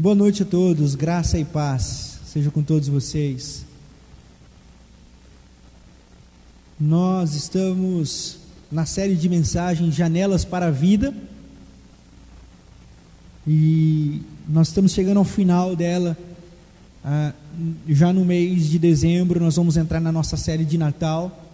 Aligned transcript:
Boa 0.00 0.14
noite 0.14 0.44
a 0.44 0.46
todos, 0.46 0.94
graça 0.94 1.40
e 1.40 1.44
paz 1.44 2.20
seja 2.24 2.52
com 2.52 2.62
todos 2.62 2.86
vocês. 2.86 3.64
Nós 6.78 7.34
estamos 7.34 8.38
na 8.70 8.86
série 8.86 9.16
de 9.16 9.28
mensagens 9.28 9.96
Janelas 9.96 10.44
para 10.44 10.66
a 10.66 10.70
Vida 10.70 11.12
e 13.44 14.22
nós 14.48 14.68
estamos 14.68 14.92
chegando 14.92 15.16
ao 15.16 15.24
final 15.24 15.74
dela. 15.74 16.16
Ah, 17.04 17.32
já 17.88 18.12
no 18.12 18.24
mês 18.24 18.68
de 18.68 18.78
dezembro, 18.78 19.40
nós 19.40 19.56
vamos 19.56 19.76
entrar 19.76 19.98
na 19.98 20.12
nossa 20.12 20.36
série 20.36 20.64
de 20.64 20.78
Natal. 20.78 21.44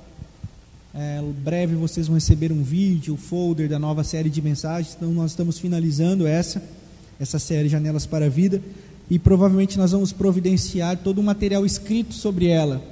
É, 0.95 1.23
breve 1.43 1.77
vocês 1.77 2.09
vão 2.09 2.17
receber 2.17 2.53
um 2.53 2.63
vídeo, 2.63 3.15
o 3.15 3.17
um 3.17 3.19
folder 3.19 3.71
da 3.71 3.79
nova 3.79 4.05
série 4.05 4.29
de 4.29 4.43
mensagens. 4.43 4.95
Então, 4.95 5.11
nós 5.13 5.31
estamos 5.31 5.59
finalizando 5.59 6.27
essa 6.27 6.63
essa 7.19 7.39
série 7.39 7.69
Janelas 7.69 8.07
para 8.07 8.27
a 8.27 8.29
Vida, 8.29 8.61
e 9.11 9.19
provavelmente 9.19 9.79
nós 9.79 9.93
vamos 9.93 10.13
providenciar 10.13 10.99
todo 10.99 11.19
o 11.19 11.23
material 11.23 11.65
escrito 11.65 12.15
sobre 12.15 12.47
ela. 12.47 12.83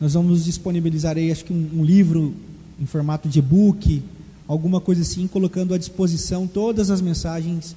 Nós 0.00 0.14
vamos 0.14 0.44
disponibilizar 0.44 1.16
aí, 1.16 1.30
acho 1.30 1.44
que 1.44 1.52
um, 1.52 1.80
um 1.80 1.84
livro 1.84 2.34
em 2.80 2.86
formato 2.86 3.28
de 3.28 3.38
e-book, 3.38 4.02
alguma 4.46 4.80
coisa 4.80 5.02
assim, 5.02 5.26
colocando 5.26 5.74
à 5.74 5.78
disposição 5.78 6.46
todas 6.46 6.90
as 6.90 7.00
mensagens 7.00 7.76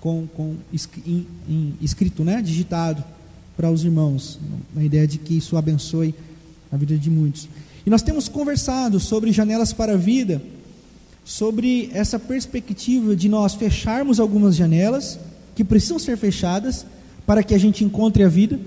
com, 0.00 0.26
com 0.34 0.56
em, 1.06 1.26
em, 1.48 1.74
escrito, 1.80 2.24
né, 2.24 2.42
digitado 2.42 3.02
para 3.56 3.70
os 3.70 3.84
irmãos, 3.84 4.38
na 4.74 4.82
ideia 4.82 5.06
de 5.06 5.18
que 5.18 5.36
isso 5.36 5.56
abençoe 5.56 6.14
a 6.70 6.76
vida 6.76 6.96
de 6.96 7.08
muitos. 7.08 7.48
E 7.86 7.90
nós 7.90 8.02
temos 8.02 8.28
conversado 8.28 8.98
sobre 8.98 9.32
janelas 9.32 9.72
para 9.72 9.94
a 9.94 9.96
vida, 9.96 10.42
sobre 11.24 11.90
essa 11.92 12.18
perspectiva 12.18 13.14
de 13.14 13.28
nós 13.28 13.54
fecharmos 13.54 14.18
algumas 14.18 14.56
janelas 14.56 15.18
que 15.54 15.64
precisam 15.64 15.98
ser 15.98 16.16
fechadas 16.16 16.84
para 17.24 17.42
que 17.42 17.54
a 17.54 17.58
gente 17.58 17.84
encontre 17.84 18.24
a 18.24 18.28
vida 18.28 18.58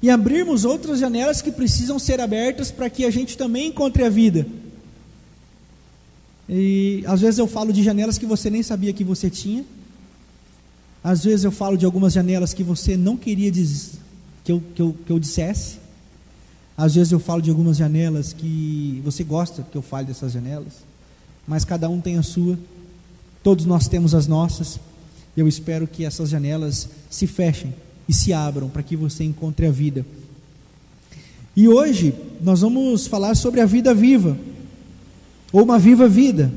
e 0.00 0.08
abrirmos 0.08 0.64
outras 0.64 1.00
janelas 1.00 1.42
que 1.42 1.50
precisam 1.50 1.98
ser 1.98 2.20
abertas 2.20 2.70
para 2.70 2.88
que 2.88 3.04
a 3.04 3.10
gente 3.10 3.36
também 3.36 3.68
encontre 3.68 4.04
a 4.04 4.08
vida. 4.08 4.46
E 6.48 7.02
às 7.06 7.20
vezes 7.20 7.38
eu 7.38 7.48
falo 7.48 7.72
de 7.72 7.82
janelas 7.82 8.16
que 8.16 8.24
você 8.24 8.48
nem 8.48 8.62
sabia 8.62 8.92
que 8.92 9.02
você 9.02 9.28
tinha. 9.28 9.64
Às 11.02 11.24
vezes 11.24 11.44
eu 11.44 11.50
falo 11.50 11.76
de 11.76 11.84
algumas 11.84 12.12
janelas 12.12 12.54
que 12.54 12.62
você 12.62 12.96
não 12.96 13.16
queria 13.16 13.50
que 13.50 14.52
eu, 14.52 14.62
que 14.74 14.82
eu, 14.82 14.96
que 15.04 15.12
eu 15.12 15.18
dissesse. 15.18 15.78
Às 16.76 16.94
vezes 16.94 17.12
eu 17.12 17.18
falo 17.18 17.42
de 17.42 17.50
algumas 17.50 17.76
janelas 17.76 18.32
que 18.32 19.02
você 19.04 19.24
gosta 19.24 19.66
que 19.70 19.76
eu 19.76 19.82
fale 19.82 20.06
dessas 20.06 20.32
janelas 20.32 20.88
mas 21.48 21.64
cada 21.64 21.88
um 21.88 21.98
tem 21.98 22.18
a 22.18 22.22
sua, 22.22 22.58
todos 23.42 23.64
nós 23.64 23.88
temos 23.88 24.14
as 24.14 24.26
nossas. 24.26 24.78
Eu 25.34 25.48
espero 25.48 25.88
que 25.88 26.04
essas 26.04 26.28
janelas 26.28 26.90
se 27.08 27.26
fechem 27.26 27.74
e 28.06 28.12
se 28.12 28.34
abram 28.34 28.68
para 28.68 28.82
que 28.82 28.94
você 28.94 29.24
encontre 29.24 29.66
a 29.66 29.70
vida. 29.70 30.04
E 31.56 31.66
hoje 31.66 32.14
nós 32.42 32.60
vamos 32.60 33.06
falar 33.06 33.34
sobre 33.34 33.62
a 33.62 33.66
vida 33.66 33.94
viva, 33.94 34.38
ou 35.50 35.62
uma 35.62 35.78
viva 35.78 36.06
vida. 36.06 36.52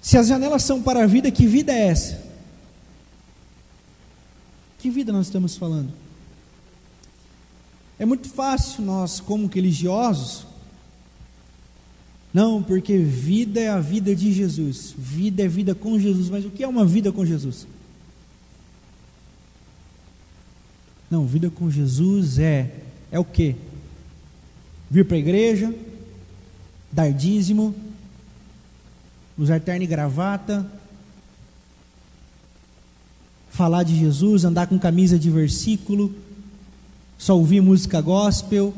Se 0.00 0.16
as 0.16 0.28
janelas 0.28 0.62
são 0.62 0.80
para 0.80 1.02
a 1.02 1.06
vida, 1.06 1.30
que 1.32 1.46
vida 1.46 1.72
é 1.72 1.88
essa? 1.88 2.22
Que 4.78 4.88
vida 4.88 5.12
nós 5.12 5.26
estamos 5.26 5.56
falando? 5.56 5.92
É 7.98 8.04
muito 8.06 8.28
fácil 8.28 8.84
nós, 8.84 9.18
como 9.18 9.48
religiosos, 9.48 10.46
não, 12.34 12.60
porque 12.60 12.98
vida 12.98 13.60
é 13.60 13.68
a 13.68 13.78
vida 13.78 14.12
de 14.12 14.32
Jesus. 14.32 14.92
Vida 14.98 15.44
é 15.44 15.48
vida 15.48 15.72
com 15.72 15.96
Jesus. 15.96 16.28
Mas 16.28 16.44
o 16.44 16.50
que 16.50 16.64
é 16.64 16.68
uma 16.68 16.84
vida 16.84 17.12
com 17.12 17.24
Jesus? 17.24 17.64
Não, 21.08 21.24
vida 21.24 21.48
com 21.48 21.70
Jesus 21.70 22.40
é 22.40 22.74
é 23.12 23.20
o 23.20 23.24
quê? 23.24 23.54
Vir 24.90 25.04
para 25.04 25.16
a 25.16 25.20
igreja, 25.20 25.72
dar 26.90 27.12
dízimo, 27.12 27.72
usar 29.38 29.60
terno 29.60 29.84
e 29.84 29.86
gravata, 29.86 30.68
falar 33.48 33.84
de 33.84 33.96
Jesus, 33.96 34.44
andar 34.44 34.66
com 34.66 34.76
camisa 34.76 35.16
de 35.16 35.30
versículo, 35.30 36.12
só 37.16 37.38
ouvir 37.38 37.60
música 37.60 38.00
gospel, 38.00 38.74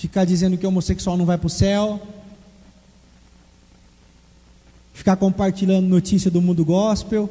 ficar 0.00 0.24
dizendo 0.24 0.56
que 0.56 0.66
homossexual 0.66 1.14
não 1.18 1.26
vai 1.26 1.36
para 1.36 1.46
o 1.46 1.50
céu, 1.50 2.00
ficar 4.94 5.14
compartilhando 5.16 5.86
notícia 5.86 6.30
do 6.30 6.40
mundo 6.40 6.64
gospel 6.64 7.28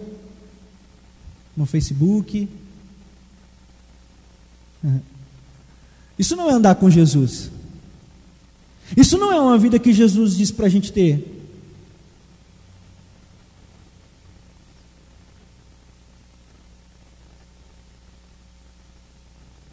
no 1.57 1.66
Facebook. 1.66 2.47
Isso 6.19 6.35
não 6.35 6.47
é 6.47 6.53
andar 6.53 6.75
com 6.75 6.91
Jesus. 6.91 7.50
Isso 8.96 9.18
não 9.18 9.31
é 9.31 9.41
uma 9.41 9.57
vida 9.57 9.80
que 9.80 9.91
Jesus 9.91 10.38
diz 10.38 10.51
para 10.51 10.68
a 10.68 10.69
gente 10.69 10.94
ter. 10.94 11.38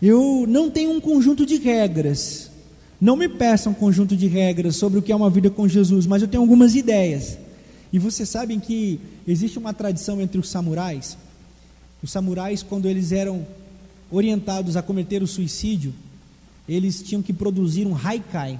Eu 0.01 0.47
não 0.49 0.71
tenho 0.71 0.93
um 0.93 1.01
conjunto 1.01 1.45
de 1.45 1.57
regras 1.57 2.56
não 3.01 3.17
me 3.17 3.29
peçam 3.29 3.73
um 3.73 3.75
conjunto 3.75 4.17
de 4.17 4.27
regras 4.27 4.77
sobre 4.77 4.99
o 4.99 5.03
que 5.03 5.13
é 5.13 5.17
uma 5.17 5.31
vida 5.31 5.51
com 5.51 5.69
Jesus, 5.69 6.07
mas 6.07 6.23
eu 6.23 6.29
tenho 6.29 6.43
algumas 6.43 6.75
ideias. 6.75 7.39
E 7.93 7.99
vocês 7.99 8.29
sabem 8.29 8.59
que 8.59 8.99
existe 9.27 9.59
uma 9.59 9.75
tradição 9.75 10.21
entre 10.21 10.39
os 10.39 10.49
samurais. 10.49 11.17
Os 12.03 12.11
samurais, 12.11 12.63
quando 12.63 12.89
eles 12.89 13.13
eram 13.13 13.47
orientados 14.11 14.77
a 14.77 14.83
cometer 14.83 15.23
o 15.23 15.27
suicídio, 15.27 15.95
eles 16.69 17.03
tinham 17.03 17.23
que 17.23 17.33
produzir 17.33 17.87
um 17.87 17.97
haikai. 17.97 18.59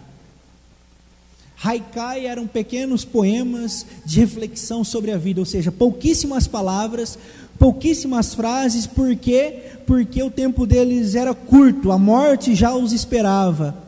Haikai 1.63 2.27
eram 2.27 2.47
pequenos 2.47 3.05
poemas 3.05 3.87
de 4.05 4.21
reflexão 4.21 4.85
sobre 4.85 5.11
a 5.11 5.17
vida, 5.17 5.41
ou 5.41 5.47
seja, 5.47 5.73
pouquíssimas 5.73 6.47
palavras, 6.47 7.19
pouquíssimas 7.59 8.35
frases, 8.35 8.87
por 8.87 9.17
quê? 9.17 9.63
Porque 9.87 10.23
o 10.23 10.31
tempo 10.31 10.67
deles 10.67 11.15
era 11.15 11.35
curto, 11.35 11.91
a 11.91 11.99
morte 11.99 12.55
já 12.55 12.75
os 12.75 12.93
esperava. 12.93 13.86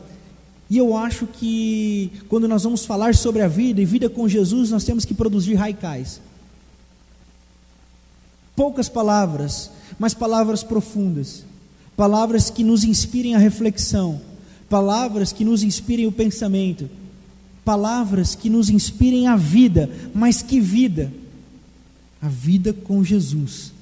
E 0.69 0.77
eu 0.77 0.95
acho 0.95 1.25
que 1.25 2.11
quando 2.29 2.47
nós 2.47 2.63
vamos 2.63 2.85
falar 2.85 3.15
sobre 3.15 3.41
a 3.41 3.47
vida 3.47 3.81
e 3.81 3.85
vida 3.85 4.07
com 4.09 4.29
Jesus, 4.29 4.69
nós 4.69 4.83
temos 4.83 5.03
que 5.03 5.15
produzir 5.15 5.55
raicais. 5.55 6.21
Poucas 8.55 8.87
palavras, 8.87 9.71
mas 9.97 10.13
palavras 10.13 10.63
profundas. 10.63 11.43
Palavras 11.95 12.49
que 12.49 12.63
nos 12.63 12.83
inspirem 12.83 13.33
a 13.33 13.39
reflexão. 13.39 14.21
Palavras 14.69 15.33
que 15.33 15.43
nos 15.43 15.63
inspirem 15.63 16.05
o 16.05 16.11
pensamento. 16.11 16.87
Palavras 17.65 18.35
que 18.35 18.49
nos 18.49 18.69
inspirem 18.69 19.27
a 19.27 19.35
vida. 19.35 19.89
Mas 20.13 20.43
que 20.43 20.59
vida? 20.59 21.11
A 22.21 22.27
vida 22.27 22.73
com 22.73 23.03
Jesus. 23.03 23.73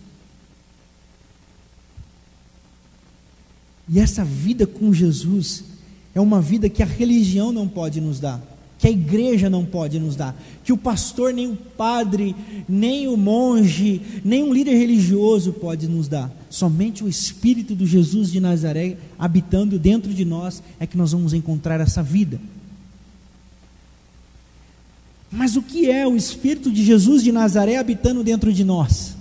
E 3.90 4.00
essa 4.00 4.24
vida 4.24 4.66
com 4.66 4.94
Jesus 4.94 5.64
é 6.18 6.22
uma 6.22 6.42
vida 6.42 6.68
que 6.68 6.82
a 6.82 6.86
religião 6.86 7.52
não 7.52 7.68
pode 7.68 8.02
nos 8.02 8.20
dar, 8.20 8.42
que 8.80 8.88
a 8.88 8.92
igreja 8.92 9.52
não 9.52 9.64
pode 9.64 10.00
nos 10.00 10.16
dar, 10.16 10.36
que 10.64 10.74
o 10.74 10.78
pastor, 10.78 11.32
nem 11.32 11.52
o 11.52 11.56
padre, 11.56 12.36
nem 12.68 13.08
o 13.08 13.16
monge, 13.16 14.02
nem 14.26 14.44
um 14.44 14.52
líder 14.52 14.76
religioso 14.76 15.54
pode 15.54 15.88
nos 15.88 16.08
dar. 16.08 16.32
Somente 16.50 17.04
o 17.04 17.08
Espírito 17.08 17.76
do 17.76 17.86
Jesus 17.86 18.32
de 18.32 18.40
Nazaré 18.40 18.98
habitando 19.18 19.78
dentro 19.78 20.12
de 20.12 20.26
nós 20.26 20.64
é 20.80 20.88
que 20.88 20.98
nós 20.98 21.12
vamos 21.12 21.34
encontrar 21.34 21.80
essa 21.80 22.02
vida. 22.02 22.42
Mas 25.32 25.56
o 25.56 25.62
que 25.62 25.92
é 25.92 26.08
o 26.08 26.16
Espírito 26.16 26.72
de 26.72 26.84
Jesus 26.84 27.24
de 27.24 27.32
Nazaré 27.32 27.78
habitando 27.78 28.24
dentro 28.24 28.52
de 28.52 28.64
nós? 28.64 29.17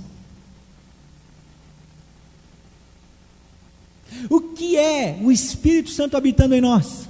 O 4.29 4.41
que 4.41 4.77
é 4.77 5.19
o 5.23 5.31
Espírito 5.31 5.91
Santo 5.91 6.17
habitando 6.17 6.55
em 6.55 6.61
nós? 6.61 7.07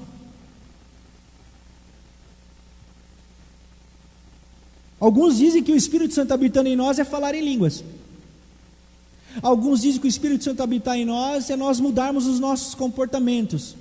Alguns 4.99 5.37
dizem 5.37 5.63
que 5.63 5.73
o 5.73 5.77
Espírito 5.77 6.15
Santo 6.15 6.33
habitando 6.33 6.69
em 6.69 6.77
nós 6.77 6.99
é 6.99 7.05
falar 7.05 7.35
em 7.35 7.45
línguas. 7.45 7.85
Alguns 9.43 9.83
dizem 9.83 10.01
que 10.01 10.07
o 10.07 10.09
Espírito 10.09 10.45
Santo 10.45 10.63
habitar 10.63 10.97
em 10.97 11.05
nós 11.05 11.51
é 11.51 11.57
nós 11.57 11.79
mudarmos 11.79 12.27
os 12.27 12.41
nossos 12.41 12.75
comportamentos. 12.75 13.77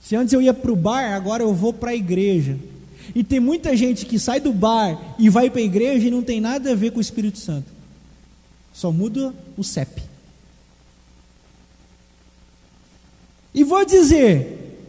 Se 0.00 0.16
antes 0.16 0.32
eu 0.32 0.40
ia 0.40 0.54
para 0.54 0.72
o 0.72 0.76
bar, 0.76 1.14
agora 1.14 1.42
eu 1.42 1.52
vou 1.52 1.72
para 1.72 1.90
a 1.90 1.94
igreja. 1.94 2.58
E 3.14 3.22
tem 3.22 3.40
muita 3.40 3.76
gente 3.76 4.06
que 4.06 4.18
sai 4.18 4.40
do 4.40 4.52
bar 4.52 5.16
e 5.18 5.28
vai 5.28 5.50
para 5.50 5.60
a 5.60 5.64
igreja 5.64 6.06
e 6.06 6.10
não 6.10 6.22
tem 6.22 6.40
nada 6.40 6.72
a 6.72 6.74
ver 6.74 6.92
com 6.92 6.98
o 6.98 7.02
Espírito 7.02 7.38
Santo. 7.38 7.75
Só 8.76 8.92
muda 8.92 9.34
o 9.56 9.64
CEP. 9.64 10.02
E 13.54 13.64
vou 13.64 13.86
dizer: 13.86 14.84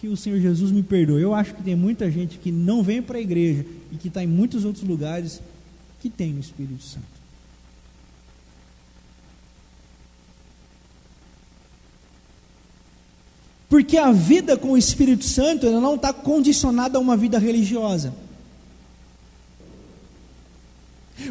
que 0.00 0.06
o 0.06 0.16
Senhor 0.16 0.38
Jesus 0.38 0.70
me 0.70 0.80
perdoe. 0.80 1.20
Eu 1.20 1.34
acho 1.34 1.56
que 1.56 1.62
tem 1.64 1.74
muita 1.74 2.08
gente 2.08 2.38
que 2.38 2.52
não 2.52 2.84
vem 2.84 3.02
para 3.02 3.18
a 3.18 3.20
igreja 3.20 3.66
e 3.90 3.96
que 3.96 4.06
está 4.06 4.22
em 4.22 4.28
muitos 4.28 4.64
outros 4.64 4.84
lugares 4.84 5.42
que 6.00 6.08
tem 6.08 6.36
o 6.36 6.38
Espírito 6.38 6.84
Santo. 6.84 7.18
Porque 13.68 13.98
a 13.98 14.12
vida 14.12 14.56
com 14.56 14.70
o 14.70 14.78
Espírito 14.78 15.24
Santo 15.24 15.66
ela 15.66 15.80
não 15.80 15.96
está 15.96 16.12
condicionada 16.12 16.96
a 16.96 17.00
uma 17.00 17.16
vida 17.16 17.40
religiosa. 17.40 18.14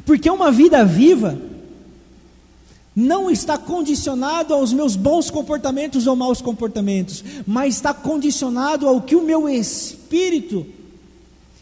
Porque 0.05 0.29
uma 0.29 0.51
vida 0.51 0.83
viva 0.85 1.39
não 2.95 3.29
está 3.29 3.57
condicionado 3.57 4.53
aos 4.53 4.73
meus 4.73 4.95
bons 4.95 5.29
comportamentos 5.29 6.07
ou 6.07 6.15
maus 6.15 6.41
comportamentos, 6.41 7.23
mas 7.45 7.75
está 7.75 7.93
condicionado 7.93 8.87
ao 8.87 9.01
que 9.01 9.15
o 9.15 9.23
meu 9.23 9.47
espírito 9.47 10.65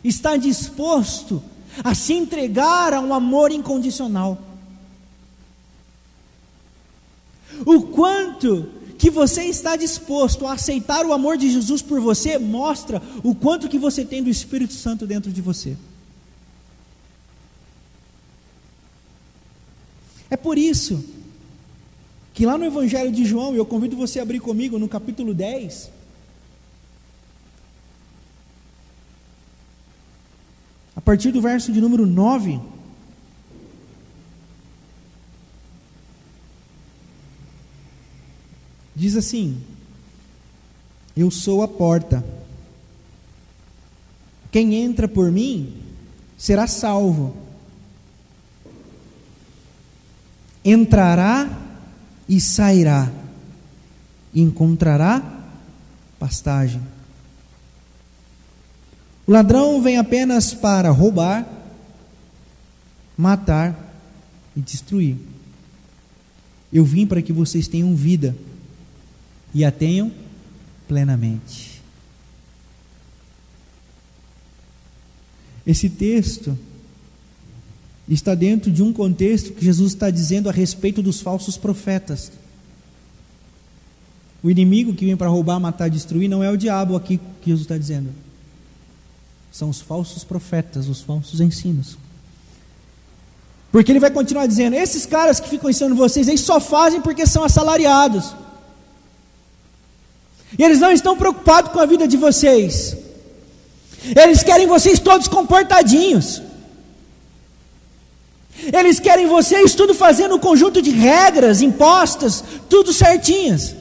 está 0.04 0.38
disposto 0.38 1.44
a 1.84 1.94
se 1.94 2.14
entregar 2.14 2.94
a 2.94 3.02
um 3.02 3.14
amor 3.14 3.52
incondicional. 3.52 4.38
O 7.66 7.82
quanto 7.82 8.70
que 8.98 9.10
você 9.10 9.44
está 9.44 9.76
disposto 9.76 10.48
a 10.48 10.54
aceitar 10.54 11.06
o 11.06 11.14
amor 11.14 11.38
de 11.38 11.50
Jesus 11.50 11.82
por 11.82 12.00
você 12.00 12.38
mostra 12.38 13.02
o 13.24 13.36
quanto 13.36 13.68
que 13.68 13.78
você 13.78 14.06
tem 14.06 14.24
do 14.24 14.30
Espírito 14.30 14.74
Santo 14.74 15.06
dentro 15.06 15.32
de 15.32 15.42
você. 15.42 15.76
É 20.30 20.38
por 20.38 20.58
isso 20.58 21.04
que 22.36 22.46
lá 22.46 22.58
no 22.58 22.66
Evangelho 22.66 23.14
de 23.14 23.24
João, 23.24 23.56
eu 23.56 23.66
convido 23.66 23.96
você 23.96 24.20
a 24.20 24.24
abrir 24.24 24.42
comigo 24.42 24.78
no 24.78 24.90
capítulo 24.90 25.34
10. 25.34 25.90
A 30.98 31.02
partir 31.02 31.32
do 31.32 31.42
verso 31.42 31.72
de 31.72 31.80
número 31.80 32.06
9. 32.06 32.60
Diz 38.94 39.16
assim: 39.16 39.62
Eu 41.16 41.32
sou 41.32 41.62
a 41.62 41.70
porta. 41.70 42.22
Quem 44.52 44.76
entra 44.76 45.08
por 45.08 45.32
mim 45.32 45.82
será 46.38 46.68
salvo. 46.68 47.45
Entrará 50.66 51.48
e 52.28 52.42
sairá, 52.42 53.12
e 54.34 54.42
encontrará 54.42 55.22
pastagem. 56.18 56.82
O 59.28 59.32
ladrão 59.32 59.80
vem 59.82 59.98
apenas 59.98 60.56
para 60.56 60.90
roubar, 60.90 61.48
matar 63.16 63.78
e 64.56 64.62
destruir. 64.62 65.18
Eu 66.74 66.84
vim 66.84 67.06
para 67.06 67.22
que 67.22 67.32
vocês 67.32 67.68
tenham 67.68 67.96
vida 67.96 68.36
e 69.54 69.64
a 69.64 69.72
tenham 69.72 70.12
plenamente. 70.88 71.82
Esse 75.66 75.90
texto 75.90 76.58
está 78.14 78.36
dentro 78.36 78.72
de 78.72 78.84
um 78.84 78.94
contexto 78.94 79.54
que 79.54 79.66
Jesus 79.66 79.94
está 79.94 80.10
dizendo 80.10 80.50
a 80.50 80.52
respeito 80.52 81.02
dos 81.02 81.22
falsos 81.22 81.58
profetas. 81.58 82.32
O 84.44 84.50
inimigo 84.50 84.94
que 84.94 85.06
vem 85.06 85.18
para 85.18 85.28
roubar, 85.28 85.60
matar, 85.60 85.90
destruir 85.90 86.30
não 86.30 86.44
é 86.44 86.52
o 86.52 86.58
diabo 86.58 86.96
aqui 86.96 87.20
que 87.42 87.50
Jesus 87.50 87.64
está 87.64 87.78
dizendo. 87.78 88.10
São 89.52 89.70
os 89.70 89.82
falsos 89.82 90.24
profetas, 90.24 90.88
os 90.88 91.02
falsos 91.02 91.42
ensinos. 91.42 91.98
Porque 93.72 93.92
ele 93.92 94.00
vai 94.00 94.12
continuar 94.12 94.46
dizendo: 94.46 94.76
esses 94.76 95.06
caras 95.06 95.40
que 95.40 95.50
ficam 95.50 95.70
ensinando 95.70 95.96
vocês, 95.96 96.28
eles 96.28 96.42
só 96.42 96.60
fazem 96.60 97.02
porque 97.02 97.26
são 97.26 97.44
assalariados. 97.44 98.36
E 100.58 100.64
eles 100.64 100.80
não 100.80 100.92
estão 100.92 101.18
preocupados 101.18 101.72
com 101.72 101.80
a 101.80 101.86
vida 101.86 102.08
de 102.08 102.16
vocês. 102.16 102.96
Eles 104.16 104.44
querem 104.44 104.68
vocês 104.68 105.00
todos 105.00 105.28
comportadinhos. 105.28 106.42
Eles 108.72 109.00
querem 109.00 109.28
vocês 109.28 109.76
tudo 109.76 109.94
fazendo 109.94 110.36
um 110.36 110.40
conjunto 110.40 110.82
de 110.82 110.90
regras 110.90 111.62
impostas, 111.62 112.44
tudo 112.70 112.94
certinhas. 112.94 113.76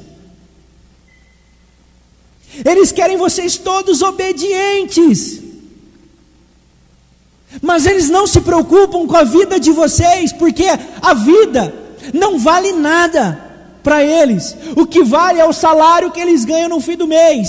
Eles 2.64 2.92
querem 2.92 3.16
vocês 3.16 3.56
todos 3.56 4.02
obedientes. 4.02 5.40
Mas 7.62 7.86
eles 7.86 8.08
não 8.08 8.26
se 8.26 8.40
preocupam 8.40 9.06
com 9.06 9.16
a 9.16 9.24
vida 9.24 9.58
de 9.58 9.70
vocês, 9.70 10.32
porque 10.32 10.66
a 11.00 11.14
vida 11.14 11.72
não 12.12 12.38
vale 12.38 12.72
nada 12.72 13.40
para 13.82 14.02
eles. 14.02 14.56
O 14.76 14.86
que 14.86 15.02
vale 15.02 15.40
é 15.40 15.44
o 15.44 15.52
salário 15.52 16.10
que 16.10 16.20
eles 16.20 16.44
ganham 16.44 16.68
no 16.68 16.80
fim 16.80 16.96
do 16.96 17.06
mês. 17.06 17.48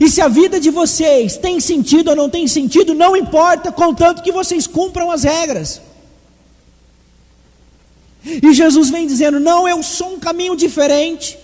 E 0.00 0.08
se 0.10 0.20
a 0.20 0.28
vida 0.28 0.60
de 0.60 0.70
vocês 0.70 1.38
tem 1.38 1.58
sentido 1.60 2.10
ou 2.10 2.16
não 2.16 2.28
tem 2.28 2.46
sentido, 2.46 2.94
não 2.94 3.16
importa, 3.16 3.72
contanto 3.72 4.22
que 4.22 4.30
vocês 4.30 4.66
cumpram 4.66 5.10
as 5.10 5.22
regras. 5.22 5.80
E 8.42 8.52
Jesus 8.52 8.90
vem 8.90 9.06
dizendo: 9.06 9.40
Não, 9.40 9.66
eu 9.66 9.82
sou 9.82 10.14
um 10.14 10.18
caminho 10.18 10.54
diferente, 10.54 11.38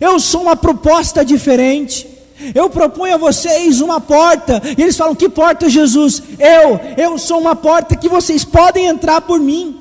eu 0.00 0.18
sou 0.18 0.42
uma 0.42 0.56
proposta 0.56 1.24
diferente. 1.24 2.08
Eu 2.54 2.68
proponho 2.68 3.14
a 3.14 3.18
vocês 3.18 3.80
uma 3.80 4.00
porta, 4.00 4.60
e 4.76 4.82
eles 4.82 4.96
falam: 4.96 5.14
Que 5.14 5.28
porta, 5.28 5.68
Jesus? 5.68 6.22
Eu, 6.38 6.80
eu 6.96 7.18
sou 7.18 7.38
uma 7.38 7.54
porta 7.54 7.94
que 7.94 8.08
vocês 8.08 8.44
podem 8.44 8.86
entrar 8.86 9.20
por 9.20 9.38
mim. 9.38 9.78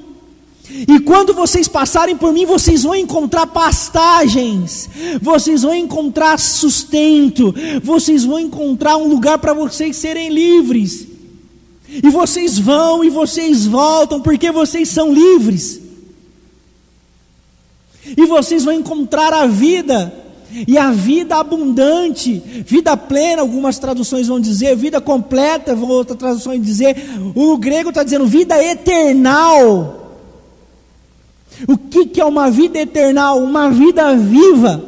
E 0.88 1.00
quando 1.00 1.34
vocês 1.34 1.68
passarem 1.68 2.16
por 2.16 2.32
mim, 2.32 2.46
vocês 2.46 2.84
vão 2.84 2.96
encontrar 2.96 3.48
pastagens, 3.48 4.90
vocês 5.22 5.64
vão 5.64 5.74
encontrar 5.74 6.40
sustento, 6.40 7.54
vocês 7.84 8.24
vão 8.24 8.40
encontrar 8.40 8.96
um 8.96 9.08
lugar 9.08 9.38
para 9.40 9.54
vocês 9.54 9.98
serem 9.98 10.30
livres. 10.30 11.08
E 11.90 12.10
vocês 12.10 12.58
vão 12.58 13.04
e 13.04 13.10
vocês 13.10 13.66
voltam, 13.66 14.22
porque 14.22 14.50
vocês 14.50 14.88
são 14.88 15.14
livres 15.14 15.81
e 18.06 18.26
vocês 18.26 18.64
vão 18.64 18.74
encontrar 18.74 19.34
a 19.34 19.46
vida, 19.46 20.14
e 20.68 20.78
a 20.78 20.92
vida 20.92 21.38
abundante, 21.38 22.42
vida 22.66 22.98
plena, 22.98 23.42
algumas 23.42 23.80
traduções 23.80 24.28
vão 24.28 24.40
dizer, 24.40 24.76
vida 24.76 25.00
completa, 25.00 25.74
outras 25.74 26.18
traduções 26.18 26.62
dizer, 26.62 26.96
o 27.34 27.58
grego 27.58 27.90
está 27.90 28.04
dizendo 28.04 28.26
vida 28.26 28.62
eternal. 28.62 30.20
O 31.68 31.78
que, 31.78 32.06
que 32.06 32.20
é 32.20 32.26
uma 32.26 32.50
vida 32.50 32.80
eternal? 32.80 33.40
Uma 33.40 33.70
vida 33.70 34.16
viva, 34.16 34.84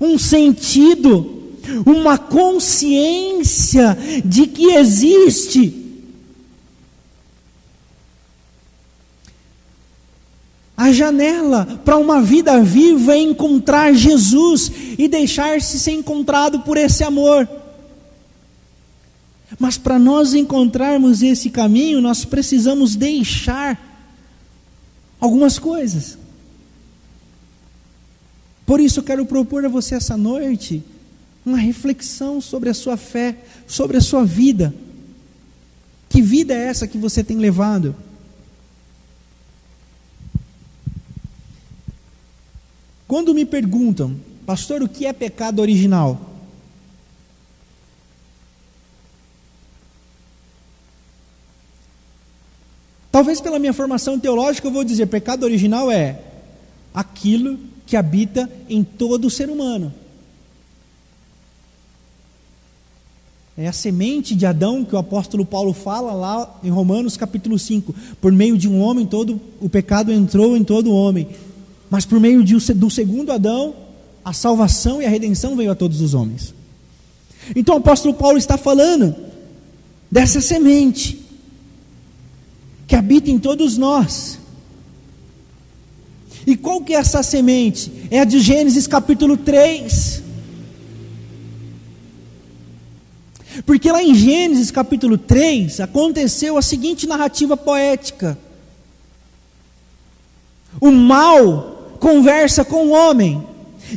um 0.00 0.18
sentido, 0.18 1.38
uma 1.86 2.18
consciência 2.18 3.96
de 4.24 4.46
que 4.46 4.72
existe 4.72 5.77
A 10.78 10.92
janela 10.92 11.66
para 11.84 11.96
uma 11.96 12.22
vida 12.22 12.62
viva 12.62 13.12
é 13.12 13.18
encontrar 13.18 13.92
Jesus 13.92 14.70
e 14.96 15.08
deixar-se 15.08 15.76
ser 15.76 15.90
encontrado 15.90 16.60
por 16.60 16.76
esse 16.76 17.02
amor. 17.02 17.48
Mas 19.58 19.76
para 19.76 19.98
nós 19.98 20.34
encontrarmos 20.34 21.20
esse 21.20 21.50
caminho, 21.50 22.00
nós 22.00 22.24
precisamos 22.24 22.94
deixar 22.94 23.76
algumas 25.18 25.58
coisas. 25.58 26.16
Por 28.64 28.78
isso 28.78 29.00
eu 29.00 29.04
quero 29.04 29.26
propor 29.26 29.64
a 29.64 29.68
você 29.68 29.96
essa 29.96 30.16
noite 30.16 30.84
uma 31.44 31.58
reflexão 31.58 32.40
sobre 32.40 32.70
a 32.70 32.74
sua 32.74 32.96
fé, 32.96 33.36
sobre 33.66 33.96
a 33.96 34.00
sua 34.00 34.24
vida. 34.24 34.72
Que 36.08 36.22
vida 36.22 36.54
é 36.54 36.66
essa 36.66 36.86
que 36.86 36.98
você 36.98 37.24
tem 37.24 37.38
levado? 37.38 37.96
Quando 43.08 43.34
me 43.34 43.46
perguntam, 43.46 44.14
pastor, 44.44 44.82
o 44.82 44.88
que 44.88 45.06
é 45.06 45.12
pecado 45.14 45.60
original? 45.60 46.20
Talvez 53.10 53.40
pela 53.40 53.58
minha 53.58 53.72
formação 53.72 54.20
teológica 54.20 54.68
eu 54.68 54.72
vou 54.72 54.84
dizer: 54.84 55.06
pecado 55.06 55.44
original 55.44 55.90
é 55.90 56.20
aquilo 56.92 57.58
que 57.86 57.96
habita 57.96 58.48
em 58.68 58.84
todo 58.84 59.30
ser 59.30 59.48
humano. 59.48 59.92
É 63.56 63.66
a 63.66 63.72
semente 63.72 64.36
de 64.36 64.46
Adão 64.46 64.84
que 64.84 64.94
o 64.94 64.98
apóstolo 64.98 65.44
Paulo 65.44 65.72
fala 65.72 66.12
lá 66.12 66.60
em 66.62 66.68
Romanos 66.68 67.16
capítulo 67.16 67.58
5. 67.58 67.92
Por 68.20 68.30
meio 68.30 68.56
de 68.56 68.68
um 68.68 68.80
homem, 68.80 69.06
todo 69.06 69.40
o 69.60 69.68
pecado 69.68 70.12
entrou 70.12 70.56
em 70.56 70.62
todo 70.62 70.92
homem. 70.92 71.26
Mas 71.90 72.04
por 72.04 72.20
meio 72.20 72.44
de, 72.44 72.56
do 72.74 72.90
segundo 72.90 73.32
Adão, 73.32 73.74
a 74.24 74.32
salvação 74.32 75.00
e 75.00 75.06
a 75.06 75.08
redenção 75.08 75.56
veio 75.56 75.70
a 75.70 75.74
todos 75.74 76.00
os 76.00 76.14
homens. 76.14 76.54
Então 77.56 77.76
o 77.76 77.78
apóstolo 77.78 78.14
Paulo 78.14 78.36
está 78.36 78.58
falando 78.58 79.14
dessa 80.10 80.40
semente 80.40 81.24
que 82.86 82.96
habita 82.96 83.30
em 83.30 83.38
todos 83.38 83.76
nós. 83.76 84.38
E 86.46 86.56
qual 86.56 86.82
que 86.82 86.94
é 86.94 86.96
essa 86.96 87.22
semente? 87.22 87.92
É 88.10 88.20
a 88.20 88.24
de 88.24 88.40
Gênesis 88.40 88.86
capítulo 88.86 89.36
3. 89.36 90.22
Porque 93.66 93.90
lá 93.90 94.02
em 94.02 94.14
Gênesis 94.14 94.70
capítulo 94.70 95.18
3 95.18 95.80
aconteceu 95.80 96.56
a 96.56 96.62
seguinte 96.62 97.06
narrativa 97.06 97.56
poética: 97.56 98.38
o 100.80 100.90
mal 100.90 101.77
conversa 101.98 102.64
com 102.64 102.86
o 102.86 102.90
homem, 102.90 103.42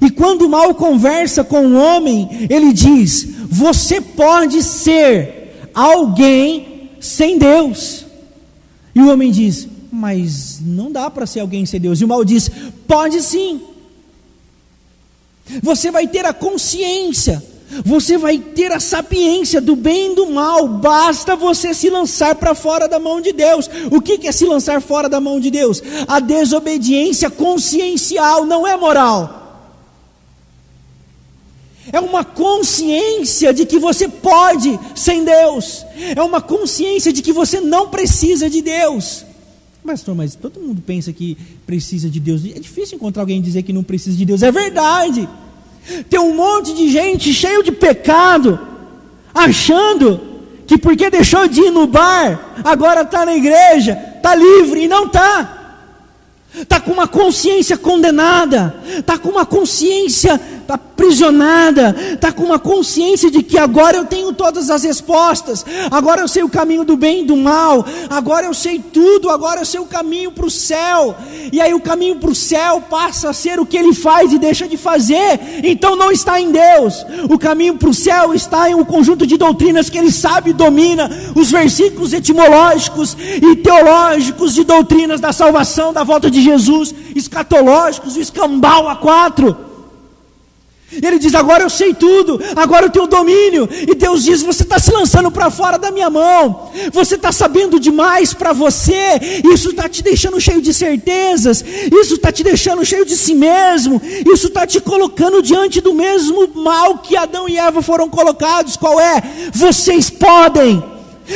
e 0.01 0.09
quando 0.09 0.43
o 0.43 0.49
mal 0.49 0.73
conversa 0.75 1.43
com 1.43 1.65
o 1.67 1.75
homem, 1.75 2.47
ele 2.49 2.71
diz: 2.71 3.27
Você 3.49 3.99
pode 3.99 4.63
ser 4.63 5.69
alguém 5.73 6.91
sem 6.99 7.37
Deus. 7.37 8.05
E 8.95 9.01
o 9.01 9.11
homem 9.11 9.31
diz: 9.31 9.67
Mas 9.91 10.59
não 10.61 10.91
dá 10.91 11.09
para 11.09 11.25
ser 11.25 11.41
alguém 11.41 11.65
sem 11.65 11.79
Deus. 11.79 11.99
E 11.99 12.05
o 12.05 12.07
mal 12.07 12.23
diz: 12.23 12.49
Pode 12.87 13.21
sim. 13.21 13.61
Você 15.61 15.91
vai 15.91 16.07
ter 16.07 16.25
a 16.25 16.33
consciência, 16.33 17.43
você 17.85 18.17
vai 18.17 18.37
ter 18.37 18.71
a 18.71 18.79
sapiência 18.79 19.61
do 19.61 19.75
bem 19.75 20.11
e 20.11 20.15
do 20.15 20.29
mal, 20.29 20.67
basta 20.67 21.35
você 21.35 21.73
se 21.73 21.89
lançar 21.89 22.35
para 22.35 22.53
fora 22.53 22.87
da 22.87 22.99
mão 22.99 23.21
de 23.21 23.31
Deus. 23.31 23.69
O 23.89 24.01
que 24.01 24.27
é 24.27 24.31
se 24.31 24.45
lançar 24.45 24.81
fora 24.81 25.07
da 25.07 25.21
mão 25.21 25.39
de 25.39 25.49
Deus? 25.49 25.81
A 26.07 26.19
desobediência 26.19 27.29
consciencial, 27.29 28.45
não 28.45 28.67
é 28.67 28.75
moral. 28.75 29.39
É 31.91 31.99
uma 31.99 32.23
consciência 32.23 33.53
de 33.53 33.65
que 33.65 33.79
você 33.79 34.07
pode 34.07 34.79
sem 34.95 35.23
Deus. 35.23 35.85
É 36.15 36.21
uma 36.21 36.41
consciência 36.41 37.11
de 37.11 37.21
que 37.21 37.33
você 37.33 37.59
não 37.59 37.89
precisa 37.89 38.49
de 38.49 38.61
Deus. 38.61 39.25
Pastor, 39.83 40.13
mas 40.13 40.35
todo 40.35 40.59
mundo 40.59 40.81
pensa 40.85 41.11
que 41.11 41.37
precisa 41.65 42.09
de 42.09 42.19
Deus. 42.19 42.45
É 42.45 42.59
difícil 42.59 42.97
encontrar 42.97 43.23
alguém 43.23 43.41
dizer 43.41 43.63
que 43.63 43.73
não 43.73 43.83
precisa 43.83 44.15
de 44.15 44.25
Deus. 44.25 44.43
É 44.43 44.51
verdade. 44.51 45.27
Tem 46.09 46.19
um 46.19 46.33
monte 46.33 46.73
de 46.73 46.89
gente 46.89 47.33
cheio 47.33 47.63
de 47.63 47.71
pecado, 47.71 48.59
achando 49.33 50.19
que 50.67 50.77
porque 50.77 51.09
deixou 51.09 51.47
de 51.47 51.61
ir 51.61 51.71
no 51.71 51.87
bar, 51.87 52.53
agora 52.63 53.01
está 53.01 53.25
na 53.25 53.35
igreja, 53.35 53.97
está 54.15 54.35
livre, 54.35 54.83
e 54.83 54.87
não 54.87 55.05
está. 55.05 55.57
Está 56.53 56.79
com 56.79 56.91
uma 56.91 57.07
consciência 57.07 57.77
condenada, 57.77 58.75
está 58.97 59.17
com 59.17 59.29
uma 59.29 59.45
consciência 59.45 60.39
aprisionada, 60.73 61.95
está 62.13 62.31
com 62.31 62.43
uma 62.43 62.59
consciência 62.59 63.29
de 63.29 63.43
que 63.43 63.57
agora 63.57 63.97
eu 63.97 64.05
tenho 64.05 64.33
todas 64.33 64.69
as 64.69 64.83
respostas, 64.83 65.65
agora 65.89 66.21
eu 66.21 66.27
sei 66.27 66.43
o 66.43 66.49
caminho 66.49 66.83
do 66.83 66.95
bem 66.95 67.21
e 67.21 67.25
do 67.25 67.35
mal, 67.35 67.85
agora 68.09 68.45
eu 68.45 68.53
sei 68.53 68.79
tudo, 68.79 69.29
agora 69.29 69.61
eu 69.61 69.65
sei 69.65 69.79
o 69.79 69.85
caminho 69.85 70.31
para 70.31 70.45
o 70.45 70.51
céu, 70.51 71.15
e 71.51 71.59
aí 71.59 71.73
o 71.73 71.79
caminho 71.79 72.17
para 72.17 72.29
o 72.29 72.35
céu 72.35 72.81
passa 72.89 73.29
a 73.29 73.33
ser 73.33 73.59
o 73.59 73.65
que 73.65 73.77
ele 73.77 73.93
faz 73.93 74.31
e 74.31 74.37
deixa 74.37 74.67
de 74.67 74.77
fazer, 74.77 75.39
então 75.63 75.95
não 75.95 76.11
está 76.11 76.39
em 76.39 76.51
Deus, 76.51 77.05
o 77.29 77.37
caminho 77.37 77.75
para 77.75 77.89
o 77.89 77.93
céu 77.93 78.33
está 78.33 78.69
em 78.69 78.75
um 78.75 78.85
conjunto 78.85 79.25
de 79.25 79.37
doutrinas 79.37 79.89
que 79.89 79.97
ele 79.97 80.11
sabe 80.11 80.51
e 80.51 80.53
domina, 80.53 81.09
os 81.35 81.51
versículos 81.51 82.13
etimológicos 82.13 83.17
e 83.41 83.55
teológicos 83.55 84.53
de 84.53 84.63
doutrinas 84.63 85.19
da 85.19 85.33
salvação, 85.33 85.91
da 85.91 86.03
volta 86.03 86.29
de 86.29 86.41
Jesus, 86.41 86.93
escatológicos, 87.15 88.15
o 88.15 88.19
escambau 88.21 88.87
a 88.87 88.95
quatro. 88.95 89.70
Ele 90.91 91.17
diz: 91.17 91.33
Agora 91.35 91.63
eu 91.63 91.69
sei 91.69 91.93
tudo, 91.93 92.39
agora 92.55 92.85
eu 92.85 92.89
tenho 92.89 93.07
domínio. 93.07 93.69
E 93.71 93.95
Deus 93.95 94.23
diz: 94.23 94.41
Você 94.41 94.63
está 94.63 94.79
se 94.79 94.91
lançando 94.91 95.31
para 95.31 95.49
fora 95.49 95.77
da 95.77 95.91
minha 95.91 96.09
mão, 96.09 96.71
você 96.91 97.15
está 97.15 97.31
sabendo 97.31 97.79
demais 97.79 98.33
para 98.33 98.53
você. 98.53 99.19
Isso 99.53 99.69
está 99.69 99.87
te 99.87 100.03
deixando 100.03 100.39
cheio 100.39 100.61
de 100.61 100.73
certezas, 100.73 101.63
isso 102.01 102.15
está 102.15 102.31
te 102.31 102.43
deixando 102.43 102.85
cheio 102.85 103.05
de 103.05 103.15
si 103.15 103.33
mesmo, 103.33 104.01
isso 104.33 104.47
está 104.47 104.67
te 104.67 104.79
colocando 104.81 105.41
diante 105.41 105.79
do 105.79 105.93
mesmo 105.93 106.47
mal 106.55 106.97
que 106.99 107.15
Adão 107.15 107.47
e 107.47 107.57
Eva 107.57 107.81
foram 107.81 108.09
colocados. 108.09 108.75
Qual 108.75 108.99
é? 108.99 109.21
Vocês 109.53 110.09
podem. 110.09 110.91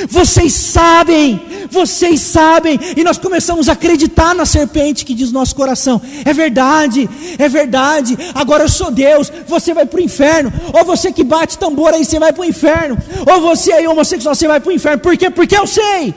Vocês 0.09 0.53
sabem, 0.53 1.41
vocês 1.69 2.21
sabem, 2.21 2.79
e 2.95 3.03
nós 3.03 3.17
começamos 3.17 3.69
a 3.69 3.73
acreditar 3.73 4.33
na 4.33 4.45
serpente 4.45 5.05
que 5.05 5.13
diz 5.13 5.31
nosso 5.31 5.55
coração: 5.55 6.01
é 6.23 6.33
verdade, 6.33 7.09
é 7.37 7.47
verdade. 7.47 8.17
Agora 8.33 8.63
eu 8.63 8.69
sou 8.69 8.91
Deus, 8.91 9.31
você 9.47 9.73
vai 9.73 9.85
para 9.85 9.99
o 9.99 10.03
inferno, 10.03 10.51
ou 10.73 10.83
você 10.85 11.11
que 11.11 11.23
bate 11.23 11.57
tambor 11.57 11.93
aí, 11.93 12.03
você 12.03 12.19
vai 12.19 12.33
para 12.33 12.41
o 12.41 12.45
inferno, 12.45 12.97
ou 13.31 13.41
você 13.41 13.71
aí 13.71 13.87
homossexual, 13.87 14.35
você 14.35 14.47
vai 14.47 14.59
para 14.59 14.69
o 14.69 14.73
inferno. 14.73 14.99
Por 14.99 15.17
quê? 15.17 15.29
Porque 15.29 15.57
eu 15.57 15.67
sei, 15.67 16.13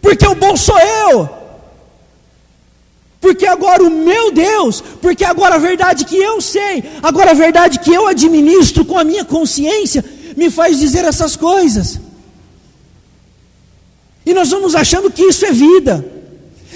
porque 0.00 0.26
o 0.26 0.34
bom 0.34 0.56
sou 0.56 0.78
eu. 0.78 1.38
Porque 3.20 3.46
agora 3.46 3.82
o 3.82 3.90
meu 3.90 4.30
Deus, 4.30 4.80
porque 5.02 5.24
agora 5.24 5.56
a 5.56 5.58
verdade 5.58 6.04
que 6.04 6.16
eu 6.16 6.40
sei, 6.40 6.84
agora 7.02 7.32
a 7.32 7.34
verdade 7.34 7.80
que 7.80 7.92
eu 7.92 8.06
administro 8.06 8.84
com 8.84 8.96
a 8.96 9.02
minha 9.02 9.24
consciência, 9.24 10.04
me 10.36 10.48
faz 10.50 10.78
dizer 10.78 11.04
essas 11.04 11.34
coisas. 11.34 12.00
E 14.28 14.34
nós 14.34 14.50
vamos 14.50 14.74
achando 14.74 15.10
que 15.10 15.22
isso 15.22 15.46
é 15.46 15.52
vida. 15.52 16.04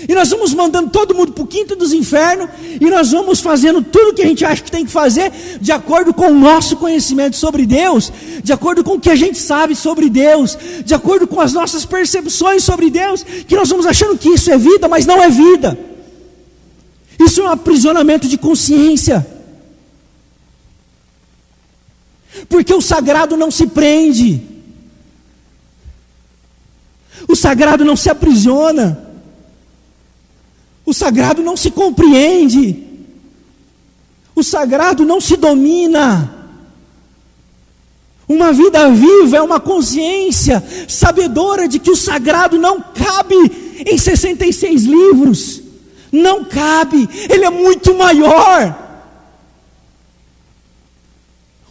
E 0.08 0.14
nós 0.14 0.30
vamos 0.30 0.54
mandando 0.54 0.88
todo 0.88 1.14
mundo 1.14 1.32
para 1.32 1.44
o 1.44 1.46
quinto 1.46 1.76
dos 1.76 1.92
infernos. 1.92 2.48
E 2.80 2.86
nós 2.88 3.10
vamos 3.10 3.40
fazendo 3.40 3.82
tudo 3.82 4.08
o 4.08 4.14
que 4.14 4.22
a 4.22 4.26
gente 4.26 4.42
acha 4.42 4.62
que 4.62 4.70
tem 4.70 4.86
que 4.86 4.90
fazer, 4.90 5.30
de 5.60 5.70
acordo 5.70 6.14
com 6.14 6.28
o 6.28 6.34
nosso 6.34 6.76
conhecimento 6.76 7.36
sobre 7.36 7.66
Deus, 7.66 8.10
de 8.42 8.54
acordo 8.54 8.82
com 8.82 8.94
o 8.94 9.00
que 9.00 9.10
a 9.10 9.14
gente 9.14 9.36
sabe 9.36 9.76
sobre 9.76 10.08
Deus, 10.08 10.56
de 10.82 10.94
acordo 10.94 11.26
com 11.26 11.42
as 11.42 11.52
nossas 11.52 11.84
percepções 11.84 12.64
sobre 12.64 12.88
Deus, 12.88 13.22
que 13.22 13.54
nós 13.54 13.68
vamos 13.68 13.84
achando 13.84 14.16
que 14.16 14.30
isso 14.30 14.50
é 14.50 14.56
vida, 14.56 14.88
mas 14.88 15.04
não 15.04 15.22
é 15.22 15.28
vida. 15.28 15.78
Isso 17.20 17.42
é 17.42 17.44
um 17.44 17.48
aprisionamento 17.48 18.26
de 18.26 18.38
consciência. 18.38 19.26
Porque 22.48 22.72
o 22.72 22.80
sagrado 22.80 23.36
não 23.36 23.50
se 23.50 23.66
prende, 23.66 24.40
o 27.28 27.36
sagrado 27.36 27.84
não 27.84 27.96
se 27.96 28.10
aprisiona, 28.10 29.08
o 30.84 30.92
sagrado 30.92 31.42
não 31.42 31.56
se 31.56 31.70
compreende, 31.70 32.82
o 34.34 34.42
sagrado 34.42 35.04
não 35.04 35.20
se 35.20 35.36
domina. 35.36 36.38
Uma 38.28 38.52
vida 38.52 38.88
viva 38.90 39.36
é 39.36 39.42
uma 39.42 39.60
consciência 39.60 40.62
sabedora 40.88 41.68
de 41.68 41.78
que 41.78 41.90
o 41.90 41.96
sagrado 41.96 42.58
não 42.58 42.80
cabe 42.80 43.34
em 43.84 43.98
66 43.98 44.84
livros, 44.84 45.62
não 46.10 46.44
cabe, 46.44 47.08
ele 47.28 47.44
é 47.44 47.50
muito 47.50 47.94
maior. 47.94 48.91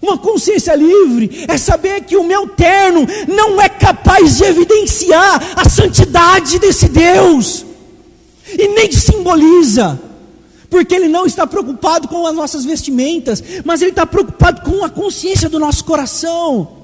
Uma 0.01 0.17
consciência 0.17 0.73
livre 0.73 1.45
é 1.47 1.57
saber 1.57 2.01
que 2.01 2.17
o 2.17 2.23
meu 2.23 2.47
terno 2.47 3.05
não 3.27 3.61
é 3.61 3.69
capaz 3.69 4.37
de 4.37 4.45
evidenciar 4.45 5.53
a 5.55 5.69
santidade 5.69 6.57
desse 6.57 6.89
Deus, 6.89 7.65
e 8.47 8.67
nem 8.69 8.91
simboliza, 8.91 9.99
porque 10.69 10.95
Ele 10.95 11.07
não 11.07 11.25
está 11.25 11.45
preocupado 11.45 12.07
com 12.07 12.25
as 12.25 12.33
nossas 12.33 12.65
vestimentas, 12.65 13.43
mas 13.63 13.81
Ele 13.81 13.91
está 13.91 14.05
preocupado 14.05 14.61
com 14.61 14.83
a 14.83 14.89
consciência 14.89 15.47
do 15.47 15.59
nosso 15.59 15.85
coração. 15.85 16.81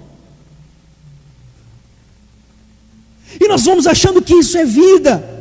E 3.40 3.48
nós 3.48 3.66
vamos 3.66 3.88
achando 3.88 4.22
que 4.22 4.36
isso 4.36 4.58
é 4.58 4.64
vida. 4.64 5.37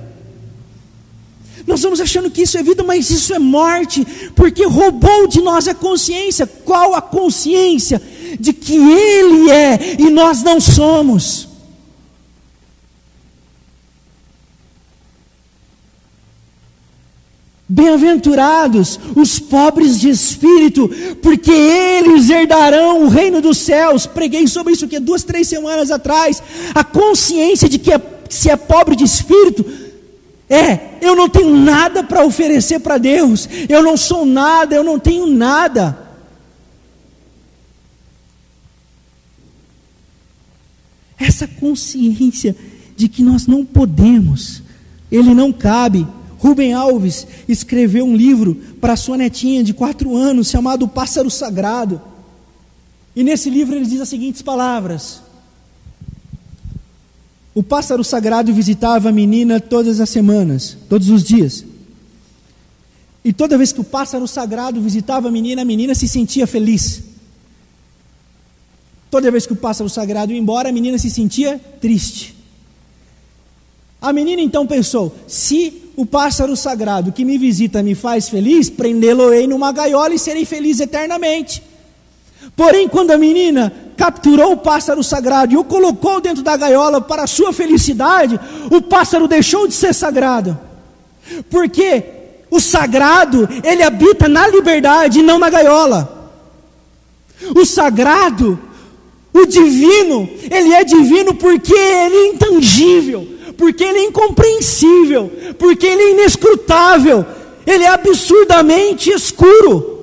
Nós 1.66 1.82
vamos 1.82 2.00
achando 2.00 2.30
que 2.30 2.42
isso 2.42 2.56
é 2.56 2.62
vida, 2.62 2.84
mas 2.84 3.10
isso 3.10 3.34
é 3.34 3.38
morte, 3.38 4.06
porque 4.36 4.64
roubou 4.64 5.26
de 5.26 5.40
nós 5.40 5.66
a 5.66 5.74
consciência. 5.74 6.46
Qual 6.46 6.94
a 6.94 7.02
consciência? 7.02 8.00
De 8.38 8.52
que 8.52 8.74
Ele 8.76 9.50
é 9.50 9.96
e 9.98 10.08
nós 10.08 10.42
não 10.42 10.60
somos. 10.60 11.48
Bem-aventurados 17.68 19.00
os 19.16 19.40
pobres 19.40 19.98
de 19.98 20.08
espírito, 20.08 20.88
porque 21.20 21.50
eles 21.50 22.30
herdarão 22.30 23.02
o 23.02 23.08
reino 23.08 23.40
dos 23.40 23.58
céus. 23.58 24.06
Preguei 24.06 24.46
sobre 24.46 24.72
isso 24.72 24.84
aqui 24.84 25.00
duas, 25.00 25.24
três 25.24 25.48
semanas 25.48 25.90
atrás. 25.90 26.40
A 26.72 26.84
consciência 26.84 27.68
de 27.68 27.76
que 27.76 27.92
é, 27.92 28.00
se 28.30 28.48
é 28.48 28.54
pobre 28.54 28.94
de 28.94 29.02
espírito, 29.02 29.66
é, 30.48 30.98
eu 31.00 31.16
não 31.16 31.28
tenho 31.28 31.56
nada 31.56 32.04
para 32.04 32.24
oferecer 32.24 32.78
para 32.80 32.98
Deus, 32.98 33.48
eu 33.68 33.82
não 33.82 33.96
sou 33.96 34.24
nada, 34.24 34.74
eu 34.74 34.84
não 34.84 34.98
tenho 34.98 35.26
nada. 35.26 36.06
Essa 41.18 41.48
consciência 41.48 42.54
de 42.96 43.08
que 43.08 43.22
nós 43.22 43.46
não 43.46 43.64
podemos, 43.64 44.62
ele 45.10 45.34
não 45.34 45.52
cabe. 45.52 46.06
Rubem 46.38 46.72
Alves 46.72 47.26
escreveu 47.48 48.04
um 48.04 48.14
livro 48.14 48.54
para 48.80 48.94
sua 48.94 49.16
netinha 49.16 49.64
de 49.64 49.74
quatro 49.74 50.14
anos 50.14 50.48
chamado 50.48 50.86
Pássaro 50.86 51.30
Sagrado. 51.30 52.00
E 53.16 53.24
nesse 53.24 53.48
livro 53.50 53.74
ele 53.74 53.86
diz 53.86 54.00
as 54.00 54.08
seguintes 54.08 54.42
palavras: 54.42 55.22
O 57.56 57.62
pássaro 57.62 58.04
sagrado 58.04 58.52
visitava 58.52 59.08
a 59.08 59.12
menina 59.12 59.58
todas 59.58 59.98
as 59.98 60.10
semanas, 60.10 60.76
todos 60.90 61.08
os 61.08 61.24
dias. 61.24 61.64
E 63.24 63.32
toda 63.32 63.56
vez 63.56 63.72
que 63.72 63.80
o 63.80 63.84
pássaro 63.84 64.28
sagrado 64.28 64.78
visitava 64.78 65.28
a 65.28 65.30
menina, 65.30 65.62
a 65.62 65.64
menina 65.64 65.94
se 65.94 66.06
sentia 66.06 66.46
feliz. 66.46 67.02
Toda 69.10 69.30
vez 69.30 69.46
que 69.46 69.54
o 69.54 69.56
pássaro 69.56 69.88
sagrado 69.88 70.34
ia 70.34 70.38
embora, 70.38 70.68
a 70.68 70.72
menina 70.72 70.98
se 70.98 71.08
sentia 71.08 71.58
triste. 71.80 72.36
A 74.02 74.12
menina 74.12 74.42
então 74.42 74.66
pensou: 74.66 75.16
se 75.26 75.82
o 75.96 76.04
pássaro 76.04 76.54
sagrado 76.58 77.10
que 77.10 77.24
me 77.24 77.38
visita 77.38 77.82
me 77.82 77.94
faz 77.94 78.28
feliz, 78.28 78.68
prendê-lo-ei 78.68 79.46
numa 79.46 79.72
gaiola 79.72 80.12
e 80.12 80.18
serei 80.18 80.44
feliz 80.44 80.78
eternamente. 80.78 81.62
Porém, 82.54 82.86
quando 82.86 83.12
a 83.12 83.18
menina 83.18 83.72
capturou 83.96 84.52
o 84.52 84.56
pássaro 84.56 85.02
sagrado 85.02 85.54
e 85.54 85.56
o 85.56 85.64
colocou 85.64 86.20
dentro 86.20 86.42
da 86.42 86.56
gaiola 86.56 87.00
para 87.00 87.22
a 87.22 87.26
sua 87.26 87.52
felicidade, 87.52 88.38
o 88.70 88.82
pássaro 88.82 89.26
deixou 89.26 89.66
de 89.66 89.74
ser 89.74 89.94
sagrado. 89.94 90.58
Porque 91.50 92.02
o 92.50 92.60
sagrado, 92.60 93.48
ele 93.64 93.82
habita 93.82 94.28
na 94.28 94.46
liberdade 94.46 95.20
e 95.20 95.22
não 95.22 95.38
na 95.38 95.50
gaiola. 95.50 96.30
O 97.54 97.64
sagrado, 97.64 98.58
o 99.32 99.46
divino, 99.46 100.28
ele 100.50 100.72
é 100.72 100.84
divino 100.84 101.34
porque 101.34 101.74
ele 101.74 102.16
é 102.16 102.28
intangível 102.28 103.36
porque 103.56 103.82
ele 103.82 103.98
é 103.98 104.04
incompreensível, 104.04 105.32
porque 105.58 105.86
ele 105.86 106.02
é 106.02 106.10
inescrutável, 106.12 107.24
ele 107.66 107.84
é 107.84 107.88
absurdamente 107.88 109.10
escuro. 109.10 109.95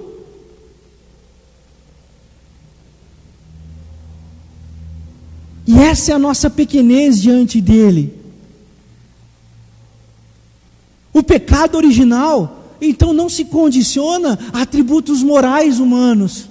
E 5.65 5.77
essa 5.77 6.11
é 6.11 6.15
a 6.15 6.19
nossa 6.19 6.49
pequenez 6.49 7.21
diante 7.21 7.61
dele. 7.61 8.13
O 11.13 11.21
pecado 11.21 11.75
original, 11.75 12.75
então, 12.81 13.13
não 13.13 13.29
se 13.29 13.45
condiciona 13.45 14.37
a 14.51 14.63
atributos 14.63 15.21
morais 15.23 15.79
humanos. 15.79 16.49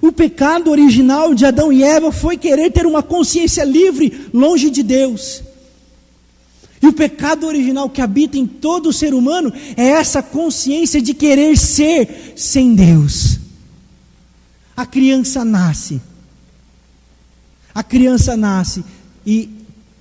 O 0.00 0.12
pecado 0.12 0.70
original 0.70 1.34
de 1.34 1.44
Adão 1.44 1.72
e 1.72 1.82
Eva 1.82 2.12
foi 2.12 2.36
querer 2.36 2.70
ter 2.70 2.86
uma 2.86 3.02
consciência 3.02 3.64
livre, 3.64 4.28
longe 4.32 4.70
de 4.70 4.82
Deus. 4.82 5.42
E 6.80 6.86
o 6.86 6.92
pecado 6.92 7.46
original 7.46 7.88
que 7.88 8.00
habita 8.00 8.36
em 8.36 8.46
todo 8.46 8.92
ser 8.92 9.14
humano 9.14 9.52
é 9.76 9.86
essa 9.88 10.22
consciência 10.22 11.00
de 11.00 11.14
querer 11.14 11.56
ser 11.56 12.34
sem 12.36 12.74
Deus. 12.74 13.38
A 14.76 14.84
criança 14.84 15.44
nasce. 15.44 16.00
A 17.74 17.82
criança 17.82 18.36
nasce 18.36 18.84
e, 19.26 19.48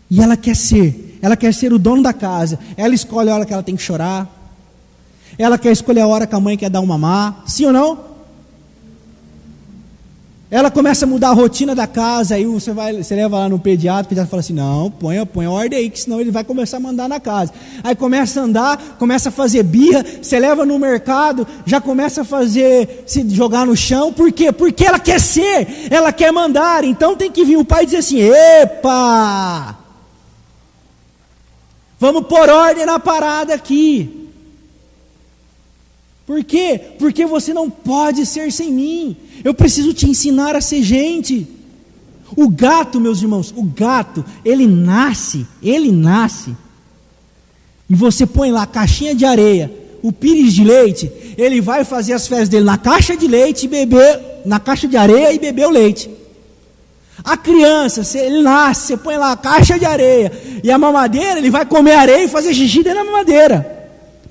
e 0.09 0.21
ela 0.21 0.35
quer 0.35 0.55
ser. 0.55 1.19
Ela 1.21 1.37
quer 1.37 1.53
ser 1.53 1.71
o 1.71 1.79
dono 1.79 2.03
da 2.03 2.13
casa. 2.13 2.59
Ela 2.75 2.93
escolhe 2.93 3.29
a 3.29 3.35
hora 3.35 3.45
que 3.45 3.53
ela 3.53 3.63
tem 3.63 3.75
que 3.75 3.81
chorar. 3.81 4.27
Ela 5.37 5.57
quer 5.57 5.71
escolher 5.71 6.01
a 6.01 6.07
hora 6.07 6.27
que 6.27 6.35
a 6.35 6.39
mãe 6.39 6.57
quer 6.57 6.69
dar 6.69 6.81
um 6.81 6.85
mamar. 6.85 7.43
Sim 7.45 7.67
ou 7.67 7.73
não? 7.73 8.10
Ela 10.53 10.69
começa 10.69 11.05
a 11.05 11.07
mudar 11.07 11.29
a 11.29 11.33
rotina 11.33 11.73
da 11.73 11.87
casa, 11.87 12.35
aí 12.35 12.43
você, 12.43 12.73
vai, 12.73 12.91
você 12.91 13.15
leva 13.15 13.39
lá 13.39 13.47
no 13.47 13.57
pediatra, 13.57 14.03
o 14.03 14.09
pediatra 14.09 14.29
fala 14.29 14.41
assim: 14.41 14.51
não, 14.51 14.91
põe, 14.91 15.25
põe 15.25 15.47
ordem 15.47 15.79
aí, 15.79 15.89
que 15.89 15.97
senão 15.97 16.19
ele 16.19 16.29
vai 16.29 16.43
começar 16.43 16.75
a 16.75 16.79
mandar 16.81 17.07
na 17.07 17.21
casa. 17.21 17.53
Aí 17.81 17.95
começa 17.95 18.41
a 18.41 18.43
andar, 18.43 18.97
começa 18.99 19.29
a 19.29 19.31
fazer 19.31 19.63
birra, 19.63 20.03
você 20.21 20.37
leva 20.37 20.65
no 20.65 20.77
mercado, 20.77 21.47
já 21.65 21.79
começa 21.79 22.23
a 22.23 22.25
fazer, 22.25 23.05
se 23.07 23.27
jogar 23.29 23.65
no 23.65 23.77
chão, 23.77 24.11
por 24.11 24.29
quê? 24.29 24.51
Porque 24.51 24.85
ela 24.85 24.99
quer 24.99 25.21
ser, 25.21 25.87
ela 25.89 26.11
quer 26.11 26.33
mandar, 26.33 26.83
então 26.83 27.15
tem 27.15 27.31
que 27.31 27.45
vir 27.45 27.55
o 27.55 27.63
pai 27.63 27.85
dizer 27.85 27.99
assim: 27.99 28.19
epa! 28.19 29.77
Vamos 31.97 32.27
pôr 32.27 32.49
ordem 32.49 32.85
na 32.85 32.99
parada 32.99 33.53
aqui. 33.53 34.27
Por 36.25 36.43
quê? 36.43 36.77
Porque 36.99 37.25
você 37.25 37.53
não 37.53 37.69
pode 37.69 38.25
ser 38.25 38.51
sem 38.51 38.69
mim. 38.69 39.15
Eu 39.43 39.53
preciso 39.53 39.93
te 39.93 40.09
ensinar 40.09 40.55
a 40.55 40.61
ser 40.61 40.83
gente. 40.83 41.47
O 42.35 42.47
gato, 42.47 42.99
meus 42.99 43.21
irmãos, 43.21 43.53
o 43.55 43.63
gato, 43.63 44.23
ele 44.45 44.65
nasce, 44.65 45.45
ele 45.61 45.91
nasce. 45.91 46.55
E 47.89 47.95
você 47.95 48.25
põe 48.25 48.51
lá 48.51 48.65
caixinha 48.65 49.13
de 49.13 49.25
areia, 49.25 49.71
o 50.01 50.13
pires 50.13 50.53
de 50.53 50.63
leite, 50.63 51.11
ele 51.37 51.59
vai 51.59 51.83
fazer 51.83 52.13
as 52.13 52.25
fezes 52.25 52.47
dele 52.47 52.63
na 52.63 52.77
caixa 52.77 53.17
de 53.17 53.27
leite 53.27 53.65
e 53.65 53.67
beber, 53.67 54.19
na 54.45 54.59
caixa 54.59 54.87
de 54.87 54.95
areia 54.95 55.33
e 55.33 55.39
beber 55.39 55.67
o 55.67 55.71
leite. 55.71 56.09
A 57.23 57.35
criança, 57.35 58.17
ele 58.17 58.41
nasce, 58.41 58.87
você 58.87 58.97
põe 58.97 59.17
lá 59.17 59.33
a 59.33 59.37
caixa 59.37 59.77
de 59.77 59.85
areia 59.85 60.31
e 60.63 60.71
a 60.71 60.77
mamadeira, 60.77 61.37
ele 61.37 61.49
vai 61.49 61.65
comer 61.65 61.93
areia 61.93 62.23
e 62.23 62.29
fazer 62.29 62.53
xixi 62.53 62.81
dentro 62.81 62.99
da 62.99 63.05
mamadeira. 63.05 63.79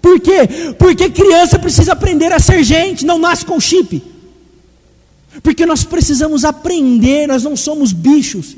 Por 0.00 0.18
quê? 0.18 0.74
Porque 0.78 1.10
criança 1.10 1.58
precisa 1.58 1.92
aprender 1.92 2.32
a 2.32 2.38
ser 2.38 2.64
gente, 2.64 3.04
não 3.04 3.18
nasce 3.18 3.44
com 3.44 3.60
chip. 3.60 4.02
Porque 5.42 5.64
nós 5.64 5.84
precisamos 5.84 6.44
aprender, 6.44 7.28
nós 7.28 7.44
não 7.44 7.56
somos 7.56 7.92
bichos. 7.92 8.56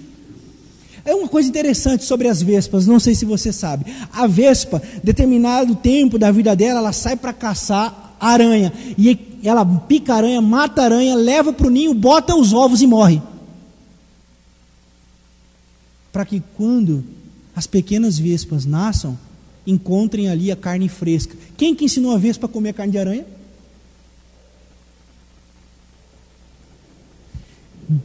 É 1.04 1.14
uma 1.14 1.28
coisa 1.28 1.48
interessante 1.48 2.04
sobre 2.04 2.28
as 2.28 2.40
vespas, 2.40 2.87
não 2.87 3.00
sei 3.00 3.14
se 3.14 3.24
você 3.24 3.52
sabe. 3.52 3.92
A 4.12 4.26
vespa, 4.26 4.80
determinado 5.02 5.74
tempo 5.74 6.18
da 6.18 6.30
vida 6.30 6.54
dela, 6.54 6.78
ela 6.78 6.92
sai 6.92 7.16
para 7.16 7.32
caçar 7.32 8.16
aranha. 8.20 8.72
E 8.96 9.18
ela 9.42 9.64
pica 9.66 10.14
aranha, 10.14 10.40
mata 10.40 10.82
aranha, 10.82 11.14
leva 11.14 11.52
para 11.52 11.66
o 11.66 11.70
ninho, 11.70 11.92
bota 11.92 12.35
os 12.37 12.52
ovos 12.52 12.80
e 12.80 12.87
morre. 12.87 13.20
Para 16.12 16.24
que 16.24 16.42
quando 16.56 17.04
as 17.54 17.66
pequenas 17.66 18.18
vespas 18.18 18.64
nasçam, 18.64 19.18
encontrem 19.66 20.28
ali 20.28 20.52
a 20.52 20.56
carne 20.56 20.88
fresca. 20.88 21.37
Quem 21.56 21.74
que 21.74 21.85
ensinou 21.85 22.14
a 22.14 22.18
vespa 22.18 22.46
a 22.46 22.48
comer 22.48 22.74
carne 22.74 22.92
de 22.92 22.98
aranha? 22.98 23.26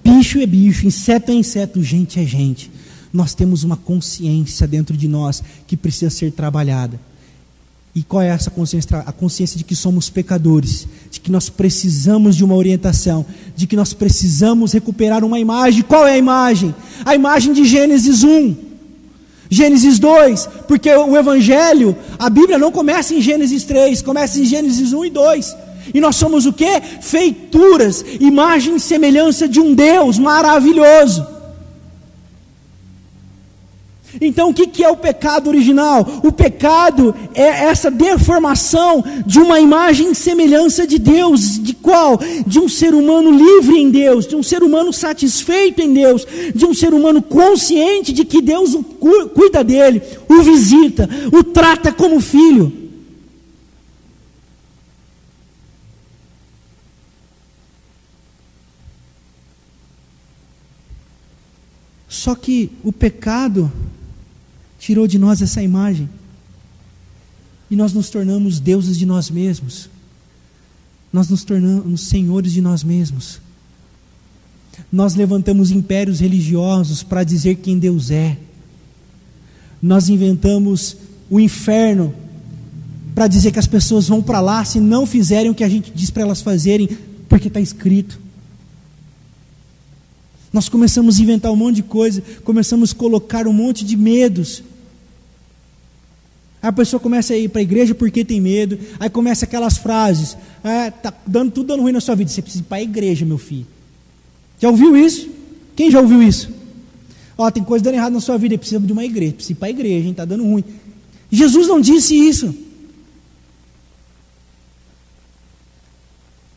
Bicho 0.04 0.39
é 0.39 0.45
bicho, 0.45 0.86
inseto 0.86 1.32
é 1.32 1.36
inseto, 1.36 1.82
gente 1.82 2.19
é 2.19 2.26
gente. 2.26 2.69
Nós 3.13 3.34
temos 3.34 3.63
uma 3.63 3.78
consciência 3.78 4.67
dentro 4.67 4.97
de 4.97 5.08
nós 5.08 5.41
que 5.65 5.78
precisa 5.78 6.10
ser 6.10 6.32
trabalhada. 6.32 7.00
E 7.95 8.04
qual 8.04 8.21
é 8.21 8.28
essa 8.28 8.52
consciência? 8.52 9.00
A 9.00 9.12
consciência 9.12 9.58
de 9.58 9.63
que 9.63 9.76
somos 9.76 10.10
pecadores, 10.10 10.88
de 11.10 11.19
que 11.19 11.32
nós 11.32 11.50
precisamos 11.50 12.36
de 12.36 12.43
uma 12.43 12.54
orientação, 12.54 13.26
de 13.56 13.65
que 13.65 13.76
nós 13.76 13.93
precisamos 13.93 14.73
recuperar 14.73 15.23
uma 15.23 15.39
imagem. 15.39 15.82
Qual 15.84 16.06
é 16.06 16.13
a 16.13 16.17
imagem? 16.17 16.76
A 17.06 17.15
imagem 17.15 17.54
de 17.54 17.65
Gênesis 17.65 18.23
1. 18.23 18.56
Gênesis 19.50 19.97
2, 19.97 20.50
porque 20.67 20.93
o 20.93 21.15
Evangelho, 21.17 21.95
a 22.19 22.30
Bíblia 22.30 22.58
não 22.58 22.71
começa 22.71 23.15
em 23.15 23.21
Gênesis 23.21 23.63
3, 23.63 24.02
começa 24.02 24.39
em 24.39 24.45
Gênesis 24.45 24.91
1 24.91 25.06
e 25.06 25.10
2. 25.10 25.56
E 25.93 26.00
nós 26.00 26.15
somos 26.15 26.45
o 26.45 26.54
que? 26.54 26.82
Feituras, 27.02 28.04
imagem 28.19 28.76
e 28.76 28.80
semelhança 28.80 29.47
de 29.47 29.60
um 29.60 29.73
Deus 29.73 30.17
maravilhoso. 30.17 31.38
Então, 34.19 34.50
o 34.50 34.54
que 34.54 34.84
é 34.84 34.89
o 34.89 34.97
pecado 34.97 35.47
original? 35.47 36.21
O 36.23 36.32
pecado 36.32 37.13
é 37.34 37.65
essa 37.65 37.91
deformação 37.91 39.04
de 39.26 39.39
uma 39.39 39.60
imagem 39.60 40.12
e 40.12 40.15
semelhança 40.15 40.88
de 40.88 40.97
Deus. 40.97 41.62
De 41.62 41.73
qual? 41.73 42.19
De 42.45 42.60
um 42.60 42.67
ser 42.67 42.93
humano 42.93 43.30
livre 43.32 43.78
em 43.78 43.89
Deus, 43.89 44.26
de 44.26 44.36
um 44.36 44.41
ser 44.41 44.63
humano 44.63 44.91
satisfeito 44.91 45.82
em 45.82 45.93
Deus, 45.93 46.26
de 46.54 46.65
um 46.65 46.73
ser 46.73 46.93
humano 46.93 47.21
consciente 47.21 48.12
de 48.12 48.26
que 48.26 48.41
Deus 48.41 48.76
cuida 49.36 49.63
dele, 49.63 50.02
o 50.28 50.41
visita, 50.41 51.08
o 51.32 51.43
trata 51.43 51.91
como 51.91 52.19
filho. 52.19 52.87
Só 62.28 62.36
que 62.36 62.70
o 62.84 62.92
pecado 62.92 63.72
tirou 64.78 65.08
de 65.08 65.18
nós 65.18 65.42
essa 65.42 65.63
imagem. 65.63 66.10
E 67.72 67.76
nós 67.78 67.94
nos 67.94 68.10
tornamos 68.10 68.60
deuses 68.60 68.98
de 68.98 69.06
nós 69.06 69.30
mesmos. 69.30 69.90
Nós 71.13 71.30
nos 71.30 71.46
tornamos 71.46 72.02
senhores 72.02 72.52
de 72.52 72.60
nós 72.60 72.84
mesmos. 72.84 73.40
Nós 74.92 75.16
levantamos 75.16 75.72
impérios 75.72 76.20
religiosos 76.20 77.02
para 77.02 77.24
dizer 77.24 77.56
quem 77.63 77.80
Deus 77.80 78.12
é. 78.12 78.38
Nós 79.82 80.10
inventamos 80.10 80.98
o 81.30 81.40
inferno 81.40 82.13
para 83.16 83.28
dizer 83.28 83.54
que 83.54 83.60
as 83.60 83.68
pessoas 83.68 84.10
vão 84.10 84.22
para 84.22 84.42
lá 84.42 84.66
se 84.66 84.82
não 84.82 85.06
fizerem 85.06 85.50
o 85.50 85.56
que 85.56 85.63
a 85.63 85.70
gente 85.70 85.94
diz 85.96 86.10
para 86.10 86.24
elas 86.24 86.42
fazerem, 86.42 86.90
porque 87.30 87.48
está 87.48 87.62
escrito. 87.62 88.20
Nós 90.58 90.67
começamos 90.67 91.20
a 91.20 91.22
inventar 91.22 91.52
um 91.52 91.56
monte 91.56 91.76
de 91.76 91.84
coisa, 91.84 92.24
começamos 92.43 92.91
a 92.91 92.96
colocar 92.96 93.46
um 93.48 93.54
monte 93.54 93.86
de 93.86 93.96
medos 93.96 94.63
a 96.62 96.72
pessoa 96.72 97.00
começa 97.00 97.34
a 97.34 97.38
ir 97.38 97.50
para 97.50 97.62
a 97.62 97.63
igreja 97.63 97.93
porque 97.93 98.26
tem 98.26 98.41
medo. 98.41 98.80
Aí 99.00 99.10
começa 99.10 99.46
aquelas 99.46 99.78
frases: 99.78 100.36
ah, 100.63 100.91
tá 100.91 101.13
dando 101.26 101.52
tudo 101.52 101.67
dando 101.67 101.84
ruim 101.84 101.91
na 101.91 102.02
sua 102.02 102.15
vida. 102.15 102.30
Você 102.30 102.41
precisa 102.41 102.63
ir 102.63 102.67
para 102.67 102.80
a 102.80 102.82
igreja, 102.82 103.26
meu 103.26 103.38
filho. 103.38 103.67
Já 104.60 104.70
ouviu 104.70 104.98
isso? 104.98 105.30
Quem 105.76 105.91
já 105.91 106.02
ouviu 106.02 106.22
isso? 106.22 106.50
Ó, 107.38 107.50
tem 107.52 107.63
coisa 107.63 107.86
dando 107.86 107.93
errado 107.93 108.13
na 108.13 108.20
sua 108.20 108.38
vida, 108.38 108.58
precisa 108.58 108.80
de 108.80 108.91
uma 108.91 109.06
igreja, 109.06 109.34
precisa 109.34 109.54
ir 109.54 109.56
para 109.56 109.67
a 109.67 109.72
igreja? 109.72 110.10
Está 110.10 110.26
dando 110.26 110.43
ruim. 110.43 110.63
Jesus 111.32 111.67
não 111.67 111.80
disse 111.80 112.15
isso. 112.15 112.54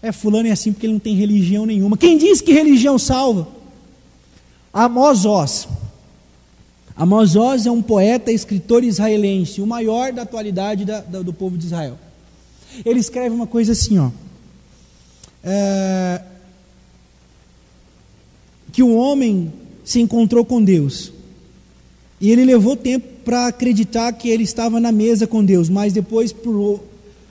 É, 0.02 0.10
fulano 0.10 0.48
é 0.48 0.50
assim 0.50 0.72
porque 0.72 0.86
ele 0.86 0.94
não 0.94 1.00
tem 1.00 1.14
religião 1.14 1.66
nenhuma. 1.66 1.98
Quem 1.98 2.16
diz 2.16 2.40
que 2.40 2.52
religião 2.52 2.98
salva? 2.98 3.59
Amós 4.72 5.24
Oz. 5.24 5.68
Amós 6.96 7.34
Oz 7.34 7.66
é 7.66 7.70
um 7.70 7.82
poeta 7.82 8.30
e 8.30 8.34
escritor 8.34 8.84
israelense, 8.84 9.60
o 9.60 9.66
maior 9.66 10.12
da 10.12 10.22
atualidade 10.22 10.84
da, 10.84 11.00
da, 11.00 11.22
do 11.22 11.32
povo 11.32 11.58
de 11.58 11.66
Israel. 11.66 11.98
Ele 12.84 13.00
escreve 13.00 13.34
uma 13.34 13.46
coisa 13.46 13.72
assim, 13.72 13.98
ó. 13.98 14.10
É, 15.42 16.22
que 18.72 18.82
o 18.82 18.94
homem 18.94 19.52
se 19.84 20.00
encontrou 20.00 20.44
com 20.44 20.62
Deus. 20.62 21.12
E 22.20 22.30
ele 22.30 22.44
levou 22.44 22.76
tempo 22.76 23.06
para 23.24 23.46
acreditar 23.46 24.12
que 24.12 24.28
ele 24.28 24.44
estava 24.44 24.78
na 24.78 24.92
mesa 24.92 25.26
com 25.26 25.44
Deus, 25.44 25.68
mas 25.68 25.92
depois, 25.92 26.32
por 26.32 26.80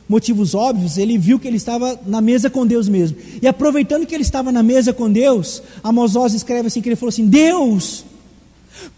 motivos 0.09 0.55
óbvios, 0.55 0.97
ele 0.97 1.19
viu 1.19 1.37
que 1.37 1.47
ele 1.47 1.57
estava 1.57 1.99
na 2.07 2.19
mesa 2.19 2.49
com 2.49 2.65
Deus 2.65 2.89
mesmo. 2.89 3.15
E 3.39 3.47
aproveitando 3.47 4.07
que 4.07 4.15
ele 4.15 4.23
estava 4.23 4.51
na 4.51 4.63
mesa 4.63 4.91
com 4.91 5.09
Deus, 5.09 5.61
Amós 5.83 6.15
Oz 6.15 6.33
escreve 6.33 6.67
assim, 6.67 6.81
que 6.81 6.89
ele 6.89 6.95
falou 6.95 7.09
assim, 7.09 7.27
Deus, 7.27 8.03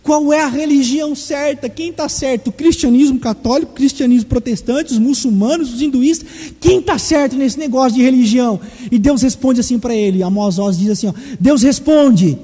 qual 0.02 0.32
é 0.32 0.42
a 0.42 0.48
religião 0.48 1.14
certa? 1.14 1.68
Quem 1.68 1.90
está 1.90 2.08
certo? 2.08 2.48
O 2.48 2.52
cristianismo 2.54 3.20
católico, 3.20 3.74
cristianismo 3.74 4.30
protestante, 4.30 4.94
os 4.94 5.00
muçulmanos, 5.00 5.74
os 5.74 5.82
hinduístas? 5.82 6.30
Quem 6.62 6.80
está 6.80 6.98
certo 6.98 7.36
nesse 7.36 7.60
negócio 7.60 7.98
de 7.98 8.04
religião? 8.04 8.60
E 8.90 8.98
Deus 8.98 9.22
responde 9.22 9.60
assim 9.60 9.78
para 9.78 9.94
ele. 9.94 10.24
Amós 10.24 10.58
Oz 10.58 10.78
diz 10.78 10.90
assim: 10.90 11.08
ó, 11.08 11.14
Deus 11.40 11.62
responde: 11.62 12.38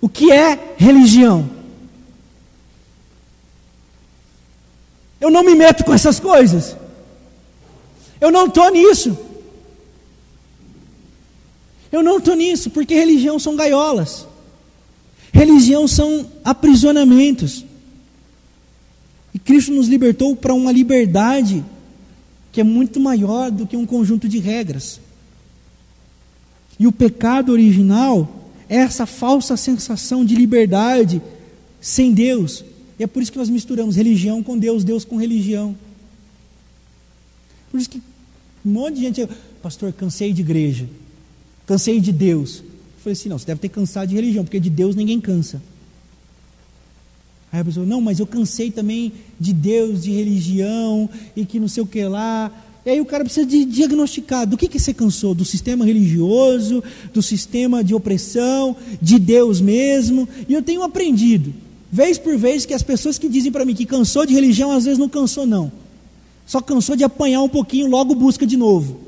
O 0.00 0.08
que 0.08 0.30
é 0.30 0.58
religião? 0.76 1.48
Eu 5.20 5.30
não 5.30 5.42
me 5.42 5.54
meto 5.54 5.84
com 5.84 5.92
essas 5.92 6.20
coisas. 6.20 6.76
Eu 8.20 8.30
não 8.30 8.46
estou 8.46 8.70
nisso. 8.70 9.16
Eu 11.90 12.02
não 12.02 12.18
estou 12.18 12.34
nisso, 12.34 12.70
porque 12.70 12.94
religião 12.94 13.38
são 13.38 13.56
gaiolas. 13.56 14.26
Religião 15.32 15.86
são 15.86 16.30
aprisionamentos. 16.44 17.64
E 19.32 19.38
Cristo 19.38 19.72
nos 19.72 19.88
libertou 19.88 20.34
para 20.34 20.54
uma 20.54 20.72
liberdade 20.72 21.64
que 22.50 22.60
é 22.60 22.64
muito 22.64 22.98
maior 22.98 23.50
do 23.50 23.66
que 23.66 23.76
um 23.76 23.86
conjunto 23.86 24.28
de 24.28 24.38
regras. 24.38 25.00
E 26.78 26.86
o 26.86 26.92
pecado 26.92 27.52
original 27.52 28.28
é 28.68 28.76
essa 28.76 29.06
falsa 29.06 29.56
sensação 29.56 30.24
de 30.24 30.34
liberdade 30.34 31.22
sem 31.80 32.12
Deus. 32.12 32.64
E 32.98 33.04
é 33.04 33.06
por 33.06 33.22
isso 33.22 33.32
que 33.32 33.38
nós 33.38 33.48
misturamos 33.48 33.96
religião 33.96 34.42
com 34.42 34.58
Deus, 34.58 34.84
Deus 34.84 35.04
com 35.04 35.16
religião. 35.16 35.76
Por 37.70 37.78
isso 37.80 37.90
que 37.90 38.02
um 38.64 38.70
monte 38.70 38.96
de 38.96 39.00
gente, 39.02 39.28
pastor, 39.62 39.92
cansei 39.92 40.32
de 40.32 40.42
igreja, 40.42 40.88
cansei 41.66 42.00
de 42.00 42.12
Deus. 42.12 42.58
Eu 42.58 43.02
falei 43.02 43.12
assim: 43.12 43.28
não, 43.28 43.38
você 43.38 43.46
deve 43.46 43.60
ter 43.60 43.68
cansado 43.68 44.08
de 44.08 44.14
religião, 44.14 44.44
porque 44.44 44.60
de 44.60 44.70
Deus 44.70 44.94
ninguém 44.94 45.20
cansa. 45.20 45.62
Aí 47.50 47.60
a 47.60 47.64
pessoa, 47.64 47.86
não, 47.86 48.00
mas 48.00 48.20
eu 48.20 48.26
cansei 48.26 48.70
também 48.70 49.12
de 49.40 49.52
Deus, 49.52 50.02
de 50.02 50.12
religião, 50.12 51.08
e 51.34 51.46
que 51.46 51.58
não 51.58 51.68
sei 51.68 51.82
o 51.82 51.86
que 51.86 52.04
lá. 52.04 52.52
E 52.84 52.90
aí 52.90 53.00
o 53.00 53.06
cara 53.06 53.24
precisa 53.24 53.46
de 53.46 53.64
diagnosticar 53.64 54.46
do 54.46 54.56
que, 54.56 54.68
que 54.68 54.78
você 54.78 54.92
cansou? 54.92 55.34
Do 55.34 55.44
sistema 55.44 55.84
religioso, 55.84 56.82
do 57.12 57.22
sistema 57.22 57.82
de 57.82 57.94
opressão, 57.94 58.76
de 59.00 59.18
Deus 59.18 59.60
mesmo. 59.60 60.28
E 60.48 60.52
eu 60.52 60.62
tenho 60.62 60.82
aprendido, 60.82 61.54
vez 61.90 62.18
por 62.18 62.36
vez, 62.36 62.66
que 62.66 62.74
as 62.74 62.82
pessoas 62.82 63.18
que 63.18 63.28
dizem 63.28 63.50
para 63.50 63.64
mim 63.64 63.74
que 63.74 63.86
cansou 63.86 64.26
de 64.26 64.34
religião, 64.34 64.70
às 64.70 64.84
vezes 64.84 64.98
não 64.98 65.08
cansou, 65.08 65.46
não. 65.46 65.72
Só 66.48 66.62
cansou 66.62 66.96
de 66.96 67.04
apanhar 67.04 67.42
um 67.42 67.48
pouquinho, 67.48 67.90
logo 67.90 68.14
busca 68.14 68.46
de 68.46 68.56
novo. 68.56 68.98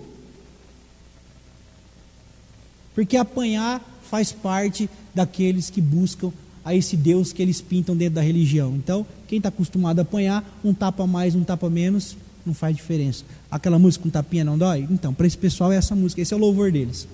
Porque 2.95 3.17
apanhar 3.17 3.81
faz 4.11 4.31
parte 4.31 4.91
daqueles 5.15 5.71
que 5.71 5.81
buscam 5.81 6.31
a 6.63 6.75
esse 6.75 6.99
Deus 6.99 7.33
que 7.33 7.41
eles 7.41 7.63
pintam 7.63 7.97
dentro 7.97 8.17
da 8.17 8.21
religião. 8.21 8.77
Então, 8.77 9.07
quem 9.27 9.39
está 9.39 9.49
acostumado 9.49 10.01
a 10.01 10.03
apanhar, 10.03 10.45
um 10.63 10.75
tapa 10.75 11.07
mais, 11.07 11.35
um 11.35 11.43
tapa 11.43 11.71
menos, 11.71 12.15
não 12.45 12.53
faz 12.53 12.77
diferença. 12.77 13.25
Aquela 13.51 13.79
música 13.79 14.03
com 14.03 14.09
um 14.09 14.13
tapinha 14.13 14.45
não 14.45 14.59
dói? 14.59 14.87
Então, 14.91 15.15
para 15.15 15.27
esse 15.27 15.39
pessoal 15.39 15.73
é 15.73 15.77
essa 15.77 15.97
música, 15.97 16.21
esse 16.21 16.35
é 16.35 16.37
o 16.37 16.41
louvor 16.41 16.71
deles. 16.71 17.09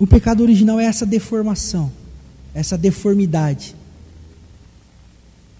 O 0.00 0.06
pecado 0.06 0.42
original 0.42 0.80
é 0.80 0.84
essa 0.84 1.06
deformação, 1.06 1.92
essa 2.52 2.76
deformidade 2.76 3.76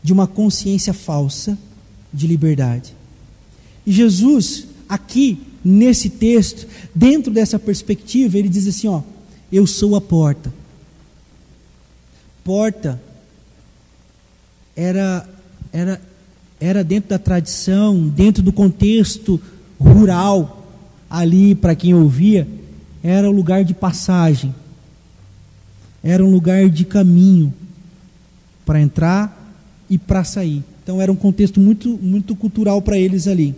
de 0.04 0.12
uma 0.12 0.26
consciência 0.26 0.92
falsa 0.92 1.56
de 2.12 2.26
liberdade. 2.26 2.94
E 3.86 3.90
Jesus, 3.90 4.66
aqui 4.86 5.40
nesse 5.64 6.10
texto, 6.10 6.68
dentro 6.94 7.32
dessa 7.32 7.58
perspectiva, 7.58 8.38
ele 8.38 8.50
diz 8.50 8.68
assim: 8.68 8.86
Ó, 8.86 9.00
eu 9.50 9.66
sou 9.66 9.96
a 9.96 10.02
porta. 10.02 10.52
Porta 12.44 13.00
era, 14.76 15.26
era, 15.72 16.02
era 16.60 16.84
dentro 16.84 17.08
da 17.08 17.18
tradição, 17.18 18.06
dentro 18.06 18.42
do 18.42 18.52
contexto 18.52 19.40
rural, 19.80 20.68
ali 21.08 21.54
para 21.54 21.74
quem 21.74 21.94
ouvia, 21.94 22.46
era 23.02 23.28
um 23.30 23.32
lugar 23.32 23.64
de 23.64 23.72
passagem, 23.72 24.54
era 26.02 26.22
um 26.22 26.30
lugar 26.30 26.68
de 26.68 26.84
caminho 26.84 27.54
para 28.66 28.78
entrar 28.78 29.33
e 29.94 29.98
para 29.98 30.24
sair. 30.24 30.64
Então 30.82 31.00
era 31.00 31.12
um 31.12 31.14
contexto 31.14 31.60
muito, 31.60 31.88
muito 32.02 32.34
cultural 32.34 32.82
para 32.82 32.98
eles 32.98 33.28
ali. 33.28 33.54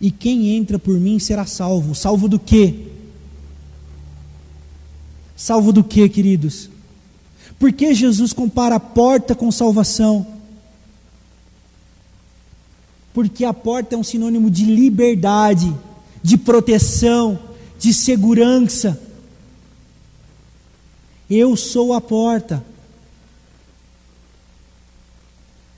E 0.00 0.10
quem 0.10 0.56
entra 0.56 0.76
por 0.76 0.98
mim 0.98 1.20
será 1.20 1.46
salvo. 1.46 1.94
Salvo 1.94 2.28
do 2.28 2.36
quê? 2.36 2.74
Salvo 5.36 5.72
do 5.72 5.84
quê, 5.84 6.08
queridos? 6.08 6.68
Por 7.60 7.72
que 7.72 7.94
Jesus 7.94 8.32
compara 8.32 8.74
a 8.74 8.80
porta 8.80 9.36
com 9.36 9.52
salvação? 9.52 10.26
Porque 13.14 13.44
a 13.44 13.54
porta 13.54 13.94
é 13.94 13.98
um 13.98 14.02
sinônimo 14.02 14.50
de 14.50 14.64
liberdade, 14.64 15.72
de 16.20 16.36
proteção, 16.36 17.38
de 17.78 17.94
segurança. 17.94 19.00
Eu 21.30 21.56
sou 21.56 21.92
a 21.92 22.00
porta. 22.00 22.71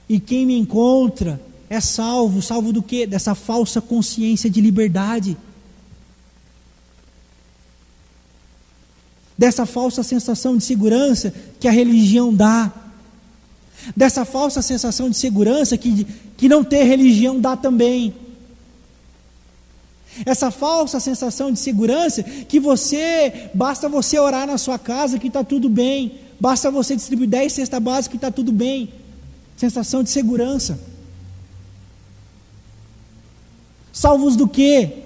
E 0.08 0.20
quem 0.20 0.44
me 0.44 0.56
encontra 0.58 1.40
é 1.68 1.80
salvo, 1.80 2.42
salvo 2.42 2.72
do 2.72 2.82
que? 2.82 3.06
Dessa 3.06 3.34
falsa 3.34 3.80
consciência 3.80 4.50
de 4.50 4.60
liberdade. 4.60 5.36
Dessa 9.36 9.66
falsa 9.66 10.02
sensação 10.02 10.56
de 10.56 10.64
segurança 10.64 11.32
que 11.58 11.66
a 11.66 11.72
religião 11.72 12.32
dá. 12.34 12.72
Dessa 13.96 14.24
falsa 14.24 14.62
sensação 14.62 15.10
de 15.10 15.16
segurança 15.16 15.76
que, 15.76 16.06
que 16.36 16.48
não 16.48 16.62
ter 16.62 16.84
religião 16.84 17.40
dá 17.40 17.56
também. 17.56 18.14
Essa 20.24 20.50
falsa 20.50 21.00
sensação 21.00 21.50
de 21.50 21.58
segurança 21.58 22.22
que 22.22 22.60
você, 22.60 23.50
basta 23.52 23.88
você 23.88 24.18
orar 24.18 24.46
na 24.46 24.56
sua 24.58 24.78
casa 24.78 25.18
que 25.18 25.26
está 25.26 25.42
tudo 25.42 25.68
bem, 25.68 26.20
basta 26.38 26.70
você 26.70 26.94
distribuir 26.94 27.28
10 27.28 27.52
cestas 27.52 27.82
básicas 27.82 28.08
que 28.08 28.16
está 28.16 28.30
tudo 28.30 28.52
bem 28.52 28.92
sensação 29.56 30.02
de 30.02 30.10
segurança. 30.10 30.78
Salvos 33.92 34.34
do 34.36 34.48
quê? 34.48 35.04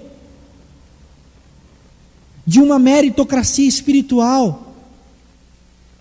De 2.45 2.59
uma 2.59 2.79
meritocracia 2.79 3.67
espiritual. 3.67 4.73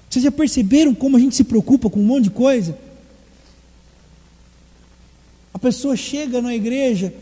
Vocês 0.08 0.24
já 0.24 0.32
perceberam 0.32 0.94
como 0.94 1.16
a 1.16 1.20
gente 1.20 1.36
se 1.36 1.44
preocupa 1.44 1.90
com 1.90 2.00
um 2.00 2.04
monte 2.04 2.24
de 2.24 2.30
coisa? 2.30 2.78
A 5.52 5.58
pessoa 5.58 5.96
chega 5.96 6.40
na 6.40 6.54
igreja, 6.54 7.12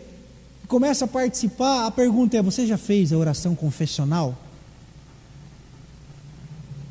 começa 0.69 1.05
a 1.05 1.09
participar, 1.09 1.87
a 1.87 1.91
pergunta 1.91 2.37
é: 2.37 2.43
você 2.43 2.67
já 2.67 2.79
fez 2.79 3.13
a 3.13 3.17
oração 3.17 3.55
confessional? 3.55 4.46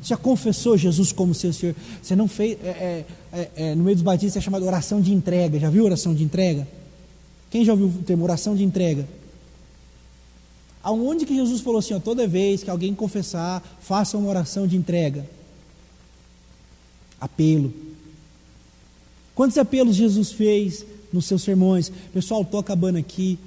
Já 0.06 0.16
confessou 0.16 0.76
Jesus 0.76 1.12
como 1.12 1.34
seu 1.34 1.52
Senhor? 1.52 1.74
Você 2.02 2.14
não 2.14 2.28
fez. 2.28 2.56
É, 2.62 2.68
é, 2.68 3.04
é, 3.32 3.50
é, 3.56 3.74
no 3.74 3.84
meio 3.84 3.96
dos 3.96 4.02
batistas 4.02 4.36
é 4.36 4.44
chamado 4.44 4.64
oração 4.64 5.00
de 5.00 5.12
entrega. 5.12 5.58
Já 5.58 5.68
viu 5.68 5.84
oração 5.84 6.14
de 6.14 6.22
entrega? 6.22 6.66
Quem 7.50 7.64
já 7.64 7.72
ouviu 7.72 7.88
o 7.88 8.02
termo 8.04 8.24
oração 8.24 8.54
de 8.54 8.62
entrega? 8.62 9.06
Aonde 10.82 11.26
que 11.26 11.34
Jesus 11.34 11.60
falou 11.60 11.80
assim: 11.80 11.94
ó, 11.94 11.98
toda 11.98 12.26
vez 12.26 12.62
que 12.62 12.70
alguém 12.70 12.94
confessar, 12.94 13.62
faça 13.80 14.16
uma 14.16 14.28
oração 14.28 14.66
de 14.66 14.76
entrega? 14.76 15.28
Apelo. 17.20 17.74
Quantos 19.34 19.58
apelos 19.58 19.96
Jesus 19.96 20.32
fez 20.32 20.86
nos 21.12 21.24
seus 21.24 21.42
sermões. 21.42 21.90
Pessoal, 22.12 22.42
estou 22.42 22.60
acabando 22.60 22.98
aqui, 22.98 23.38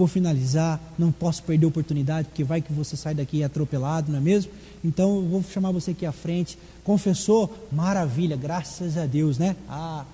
vou 0.00 0.08
finalizar, 0.08 0.80
não 0.98 1.12
posso 1.12 1.42
perder 1.42 1.66
a 1.66 1.68
oportunidade, 1.68 2.28
porque 2.28 2.42
vai 2.42 2.62
que 2.62 2.72
você 2.72 2.96
sai 2.96 3.14
daqui 3.14 3.44
atropelado, 3.44 4.10
não 4.10 4.18
é 4.18 4.20
mesmo? 4.20 4.50
Então 4.82 5.16
eu 5.16 5.22
vou 5.22 5.44
chamar 5.44 5.70
você 5.72 5.90
aqui 5.90 6.06
à 6.06 6.12
frente. 6.12 6.58
Confessou? 6.82 7.68
Maravilha, 7.70 8.34
graças 8.34 8.96
a 8.96 9.04
Deus, 9.04 9.38
né? 9.38 9.54
Ah. 9.68 10.04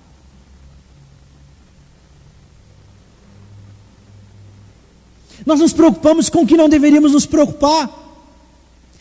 Nós 5.45 5.59
nos 5.61 5.71
preocupamos 5.71 6.29
com 6.29 6.41
o 6.41 6.47
que 6.47 6.57
não 6.57 6.67
deveríamos 6.67 7.13
nos 7.13 7.25
preocupar. 7.25 7.89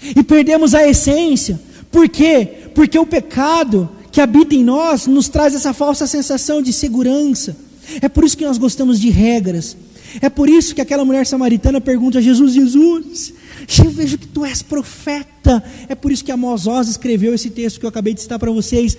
E 0.01 0.23
perdemos 0.23 0.73
a 0.73 0.87
essência. 0.87 1.61
Por 1.91 2.09
quê? 2.09 2.69
Porque 2.75 2.97
o 2.97 3.07
pecado 3.07 3.91
que 4.13 4.21
habita 4.21 4.55
em 4.55 4.63
nós 4.63 5.09
nos 5.09 5.29
traz 5.29 5.53
essa 5.53 5.73
falsa 5.73 6.07
sensação 6.07 6.63
de 6.63 6.73
segurança. 6.73 7.57
É 8.01 8.09
por 8.09 8.25
isso 8.25 8.37
que 8.37 8.45
nós 8.45 8.59
gostamos 8.59 9.01
de 9.01 9.11
regras. 9.11 9.77
É 10.21 10.29
por 10.29 10.49
isso 10.49 10.75
que 10.75 10.81
aquela 10.81 11.05
mulher 11.05 11.27
samaritana 11.27 11.81
pergunta 11.81 12.19
a 12.19 12.23
Jesus: 12.23 12.55
Jesus, 12.55 13.35
eu 13.79 13.91
vejo 13.91 14.19
que 14.19 14.27
tu 14.27 14.45
és 14.45 14.63
profeta. 14.63 15.63
É 15.89 15.95
por 15.95 16.13
isso 16.13 16.25
que 16.25 16.33
Amós 16.33 16.67
escreveu 16.89 17.35
esse 17.35 17.51
texto 17.51 17.79
que 17.81 17.87
eu 17.87 17.91
acabei 17.91 18.15
de 18.15 18.23
citar 18.23 18.39
para 18.39 18.51
vocês. 18.51 18.97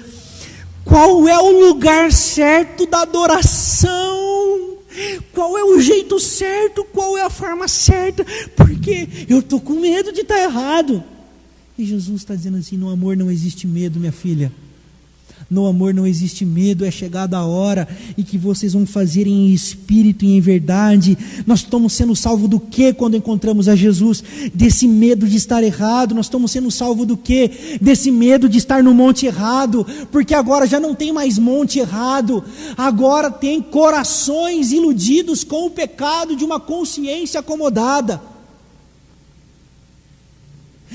Qual 0.84 1.28
é 1.28 1.38
o 1.38 1.68
lugar 1.68 2.12
certo 2.12 2.86
da 2.86 3.02
adoração? 3.02 4.78
Qual 5.34 5.58
é 5.58 5.64
o 5.64 5.80
jeito 5.80 6.20
certo? 6.20 6.84
Qual 6.86 7.18
é 7.18 7.22
a 7.22 7.30
forma 7.30 7.68
certa? 7.68 8.26
Porque 8.56 9.08
eu 9.28 9.40
estou 9.40 9.60
com 9.60 9.74
medo 9.74 10.12
de 10.12 10.22
estar 10.22 10.36
tá 10.36 10.44
errado. 10.44 11.04
E 11.78 11.86
Jesus 11.86 12.22
está 12.22 12.34
dizendo 12.34 12.58
assim: 12.58 12.78
no 12.78 12.90
amor 12.90 13.16
não 13.16 13.30
existe 13.30 13.68
medo, 13.68 14.00
minha 14.00 14.12
filha. 14.12 14.52
No 15.50 15.66
amor 15.66 15.94
não 15.94 16.06
existe 16.06 16.46
medo, 16.46 16.84
é 16.84 16.92
chegada 16.92 17.38
a 17.38 17.46
hora 17.46 17.88
e 18.18 18.24
que 18.24 18.38
vocês 18.38 18.74
vão 18.74 18.86
fazer 18.86 19.28
em 19.28 19.54
espírito 19.54 20.26
e 20.26 20.36
em 20.36 20.42
verdade. 20.42 21.18
Nós 21.46 21.60
estamos 21.60 21.94
sendo 21.94 22.16
salvos 22.16 22.50
do 22.50 22.60
que 22.60 22.92
quando 22.92 23.16
encontramos 23.16 23.70
a 23.70 23.76
Jesus? 23.76 24.24
Desse 24.54 24.88
medo 24.88 25.28
de 25.28 25.38
estar 25.38 25.64
errado. 25.64 26.14
Nós 26.14 26.26
estamos 26.26 26.52
sendo 26.52 26.70
salvos 26.70 27.08
do 27.08 27.16
que? 27.16 27.78
Desse 27.82 28.12
medo 28.12 28.50
de 28.50 28.58
estar 28.58 28.84
no 28.84 28.94
monte 28.94 29.26
errado, 29.26 29.86
porque 30.12 30.34
agora 30.34 30.68
já 30.68 30.80
não 30.80 30.94
tem 30.94 31.12
mais 31.14 31.38
monte 31.38 31.80
errado, 31.80 32.44
agora 32.78 33.32
tem 33.32 33.62
corações 33.62 34.72
iludidos 34.72 35.44
com 35.44 35.66
o 35.66 35.72
pecado 35.72 36.36
de 36.36 36.44
uma 36.44 36.60
consciência 36.60 37.40
acomodada. 37.40 38.37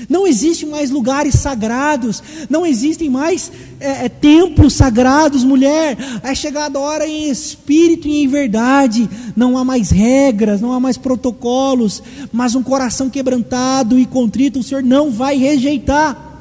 Não 0.09 0.25
existem 0.25 0.67
mais 0.67 0.89
lugares 0.89 1.35
sagrados, 1.35 2.23
não 2.49 2.65
existem 2.65 3.09
mais 3.09 3.51
é, 3.79 4.05
é, 4.05 4.09
templos 4.09 4.73
sagrados, 4.73 5.43
mulher. 5.43 5.97
É 6.23 6.33
chegada 6.33 6.79
a 6.79 6.81
hora 6.81 7.07
em 7.07 7.29
espírito 7.29 8.07
e 8.07 8.23
em 8.23 8.27
verdade. 8.27 9.07
Não 9.35 9.57
há 9.57 9.63
mais 9.63 9.91
regras, 9.91 10.59
não 10.59 10.73
há 10.73 10.79
mais 10.79 10.97
protocolos, 10.97 12.01
mas 12.31 12.55
um 12.55 12.63
coração 12.63 13.09
quebrantado 13.09 13.99
e 13.99 14.05
contrito 14.05 14.59
o 14.59 14.63
Senhor 14.63 14.83
não 14.83 15.11
vai 15.11 15.37
rejeitar. 15.37 16.31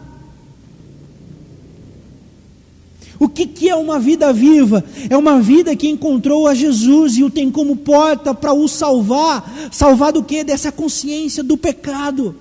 O 3.20 3.28
que, 3.28 3.46
que 3.46 3.68
é 3.68 3.76
uma 3.76 4.00
vida 4.00 4.32
viva? 4.32 4.82
É 5.08 5.16
uma 5.16 5.40
vida 5.40 5.76
que 5.76 5.88
encontrou 5.88 6.48
a 6.48 6.54
Jesus 6.54 7.18
e 7.18 7.22
o 7.22 7.30
tem 7.30 7.50
como 7.50 7.76
porta 7.76 8.34
para 8.34 8.52
o 8.52 8.66
salvar. 8.66 9.68
Salvar 9.70 10.12
do 10.12 10.24
que? 10.24 10.42
Dessa 10.42 10.72
consciência 10.72 11.42
do 11.42 11.56
pecado. 11.56 12.34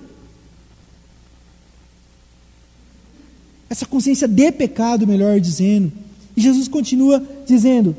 Essa 3.72 3.86
consciência 3.86 4.28
de 4.28 4.52
pecado, 4.52 5.06
melhor 5.06 5.40
dizendo. 5.40 5.90
E 6.36 6.42
Jesus 6.42 6.68
continua 6.68 7.26
dizendo: 7.46 7.96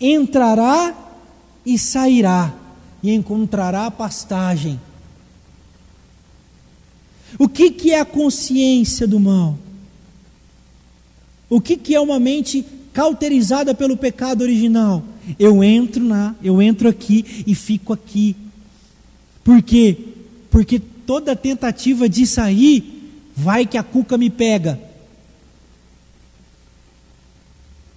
entrará 0.00 0.92
e 1.64 1.78
sairá, 1.78 2.52
e 3.00 3.12
encontrará 3.12 3.88
pastagem. 3.88 4.80
O 7.38 7.48
que, 7.48 7.70
que 7.70 7.92
é 7.92 8.00
a 8.00 8.04
consciência 8.04 9.06
do 9.06 9.20
mal? 9.20 9.56
O 11.48 11.60
que, 11.60 11.76
que 11.76 11.94
é 11.94 12.00
uma 12.00 12.18
mente 12.18 12.64
cauterizada 12.92 13.72
pelo 13.72 13.96
pecado 13.96 14.42
original? 14.42 15.04
Eu 15.38 15.62
entro 15.62 16.02
na, 16.02 16.34
eu 16.42 16.60
entro 16.60 16.88
aqui 16.88 17.44
e 17.46 17.54
fico 17.54 17.92
aqui. 17.92 18.34
Por 19.44 19.62
quê? 19.62 19.96
Porque 20.50 20.80
toda 20.80 21.36
tentativa 21.36 22.08
de 22.08 22.26
sair 22.26 23.01
Vai 23.36 23.66
que 23.66 23.78
a 23.78 23.82
cuca 23.82 24.18
me 24.18 24.30
pega. 24.30 24.78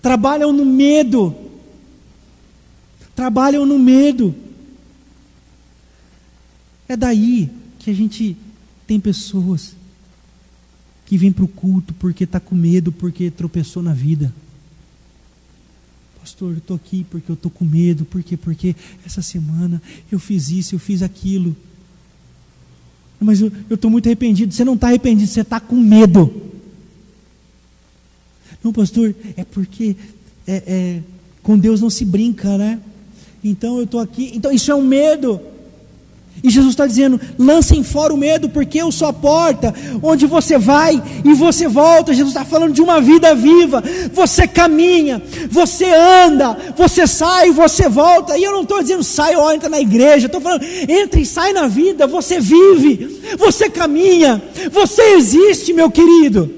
Trabalham 0.02 0.54
no 0.54 0.66
medo. 0.66 1.36
Trabalham 3.16 3.66
no 3.66 3.80
medo. 3.80 4.36
É 6.88 6.96
daí 6.96 7.50
que 7.80 7.90
a 7.90 7.94
gente 7.94 8.38
tem 8.86 9.00
pessoas 9.00 9.76
que 11.06 11.18
vêm 11.18 11.32
para 11.32 11.46
o 11.46 11.48
culto 11.48 11.94
porque 11.96 12.24
está 12.24 12.40
com 12.40 12.56
medo, 12.56 12.92
porque 12.92 13.30
tropeçou 13.32 13.82
na 13.82 13.94
vida. 13.94 14.34
Pastor, 16.20 16.54
eu 16.54 16.58
estou 16.58 16.76
aqui 16.76 17.06
porque 17.10 17.30
eu 17.30 17.36
estou 17.36 17.52
com 17.52 17.64
medo, 17.64 18.06
porque 18.06 18.36
porque 18.36 18.76
essa 19.06 19.22
semana 19.22 19.82
eu 20.12 20.20
fiz 20.20 20.50
isso, 20.50 20.76
eu 20.76 20.80
fiz 20.80 21.02
aquilo. 21.02 21.56
Mas 23.20 23.42
eu 23.42 23.52
estou 23.72 23.90
muito 23.90 24.08
arrependido. 24.08 24.54
Você 24.54 24.66
não 24.66 24.76
está 24.76 24.88
arrependido, 24.88 25.30
você 25.30 25.42
está 25.42 25.60
com 25.60 25.76
medo. 25.76 26.34
Não, 28.64 28.74
pastor, 28.74 29.16
é 29.38 29.44
porque 29.44 29.96
é, 30.48 30.64
é, 30.66 31.02
com 31.44 31.58
Deus 31.58 31.82
não 31.82 31.90
se 31.90 32.04
brinca, 32.04 32.58
né? 32.58 32.80
Então 33.44 33.78
eu 33.78 33.84
estou 33.84 34.00
aqui. 34.00 34.32
Então 34.34 34.52
isso 34.52 34.72
é 34.72 34.76
um 34.76 34.84
medo. 34.84 35.40
E 36.46 36.50
Jesus 36.52 36.74
está 36.74 36.86
dizendo: 36.86 37.20
lancem 37.40 37.84
fora 37.84 38.14
o 38.14 38.18
medo, 38.18 38.48
porque 38.48 38.80
eu 38.80 38.92
sou 38.92 39.08
a 39.08 39.14
porta, 39.14 39.74
onde 40.04 40.28
você 40.28 40.60
vai 40.60 41.02
e 41.24 41.34
você 41.34 41.68
volta. 41.68 42.14
Jesus 42.14 42.36
está 42.36 42.46
falando 42.46 42.72
de 42.72 42.84
uma 42.84 43.02
vida 43.02 43.34
viva. 43.34 43.84
Você 44.14 44.48
caminha, 44.48 45.20
você 45.50 45.86
anda, 45.86 46.56
você 46.78 47.08
sai, 47.08 47.50
você 47.50 47.90
volta. 47.90 48.38
E 48.38 48.44
eu 48.44 48.52
não 48.52 48.62
estou 48.62 48.80
dizendo 48.80 49.04
sai 49.04 49.36
ou 49.36 49.52
entra 49.52 49.68
na 49.68 49.82
igreja, 49.82 50.28
estou 50.28 50.40
falando 50.40 50.64
entra 50.88 51.20
e 51.20 51.26
sai 51.26 51.52
na 51.52 51.68
vida. 51.68 52.06
Você 52.06 52.40
vive, 52.40 53.22
você 53.40 53.68
caminha, 53.68 54.40
você 54.72 55.16
existe, 55.16 55.74
meu 55.74 55.90
querido. 55.90 56.54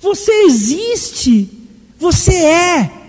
Você 0.00 0.32
existe, 0.46 1.46
você 1.98 2.32
é 2.32 3.01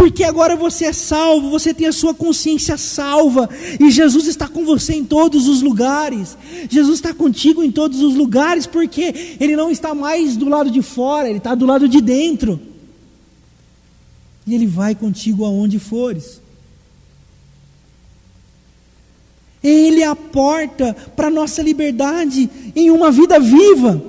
porque 0.00 0.24
agora 0.24 0.56
você 0.56 0.86
é 0.86 0.94
salvo, 0.94 1.50
você 1.50 1.74
tem 1.74 1.86
a 1.86 1.92
sua 1.92 2.14
consciência 2.14 2.78
salva, 2.78 3.50
e 3.78 3.90
Jesus 3.90 4.26
está 4.26 4.48
com 4.48 4.64
você 4.64 4.94
em 4.94 5.04
todos 5.04 5.46
os 5.46 5.60
lugares. 5.60 6.38
Jesus 6.70 6.94
está 6.94 7.12
contigo 7.12 7.62
em 7.62 7.70
todos 7.70 8.00
os 8.00 8.14
lugares, 8.14 8.66
porque 8.66 9.36
Ele 9.38 9.54
não 9.54 9.70
está 9.70 9.94
mais 9.94 10.38
do 10.38 10.48
lado 10.48 10.70
de 10.70 10.80
fora, 10.80 11.28
Ele 11.28 11.36
está 11.36 11.54
do 11.54 11.66
lado 11.66 11.86
de 11.86 12.00
dentro. 12.00 12.58
E 14.46 14.54
Ele 14.54 14.66
vai 14.66 14.94
contigo 14.94 15.44
aonde 15.44 15.78
fores. 15.78 16.40
Ele 19.62 20.00
é 20.00 20.06
a 20.06 20.16
porta 20.16 20.96
para 21.14 21.26
a 21.26 21.30
nossa 21.30 21.60
liberdade 21.60 22.48
em 22.74 22.90
uma 22.90 23.10
vida 23.10 23.38
viva. 23.38 24.02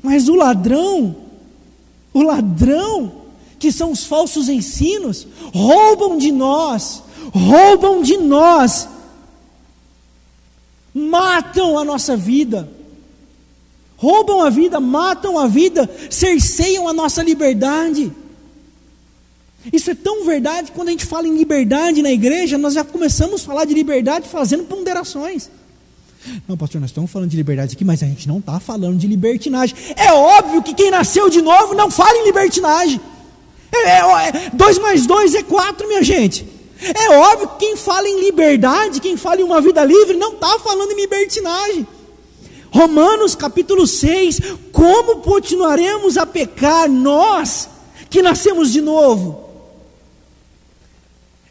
Mas 0.00 0.28
o 0.28 0.36
ladrão, 0.36 1.16
o 2.14 2.22
ladrão, 2.22 3.21
que 3.62 3.70
são 3.70 3.92
os 3.92 4.04
falsos 4.04 4.48
ensinos, 4.48 5.24
roubam 5.54 6.18
de 6.18 6.32
nós, 6.32 7.00
roubam 7.32 8.02
de 8.02 8.16
nós, 8.16 8.88
matam 10.92 11.78
a 11.78 11.84
nossa 11.84 12.16
vida, 12.16 12.68
roubam 13.96 14.42
a 14.42 14.50
vida, 14.50 14.80
matam 14.80 15.38
a 15.38 15.46
vida, 15.46 15.88
cerceiam 16.10 16.88
a 16.88 16.92
nossa 16.92 17.22
liberdade. 17.22 18.10
Isso 19.72 19.92
é 19.92 19.94
tão 19.94 20.24
verdade 20.24 20.72
quando 20.72 20.88
a 20.88 20.90
gente 20.90 21.06
fala 21.06 21.28
em 21.28 21.38
liberdade 21.38 22.02
na 22.02 22.10
igreja, 22.10 22.58
nós 22.58 22.74
já 22.74 22.82
começamos 22.82 23.42
a 23.42 23.44
falar 23.44 23.64
de 23.64 23.74
liberdade 23.74 24.28
fazendo 24.28 24.64
ponderações. 24.64 25.48
Não, 26.48 26.56
pastor, 26.56 26.80
nós 26.80 26.90
estamos 26.90 27.12
falando 27.12 27.30
de 27.30 27.36
liberdade 27.36 27.76
aqui, 27.76 27.84
mas 27.84 28.02
a 28.02 28.06
gente 28.06 28.26
não 28.26 28.38
está 28.38 28.58
falando 28.58 28.98
de 28.98 29.06
libertinagem. 29.06 29.76
É 29.94 30.12
óbvio 30.12 30.64
que 30.64 30.74
quem 30.74 30.90
nasceu 30.90 31.30
de 31.30 31.40
novo 31.40 31.74
não 31.74 31.92
fala 31.92 32.18
em 32.18 32.24
libertinagem. 32.24 33.00
É, 33.72 33.88
é, 33.88 33.98
é, 33.98 34.50
dois 34.52 34.78
mais 34.78 35.06
dois 35.06 35.34
é 35.34 35.42
quatro, 35.42 35.88
minha 35.88 36.02
gente. 36.02 36.46
É 36.82 37.10
óbvio 37.16 37.48
que 37.48 37.66
quem 37.66 37.76
fala 37.76 38.08
em 38.08 38.20
liberdade, 38.20 39.00
quem 39.00 39.16
fala 39.16 39.40
em 39.40 39.44
uma 39.44 39.60
vida 39.60 39.84
livre, 39.84 40.16
não 40.16 40.32
está 40.34 40.58
falando 40.58 40.90
em 40.90 40.96
libertinagem. 40.96 41.86
Romanos 42.70 43.34
capítulo 43.34 43.86
6: 43.86 44.40
Como 44.72 45.20
continuaremos 45.20 46.16
a 46.18 46.26
pecar 46.26 46.90
nós 46.90 47.68
que 48.10 48.20
nascemos 48.20 48.72
de 48.72 48.80
novo? 48.80 49.48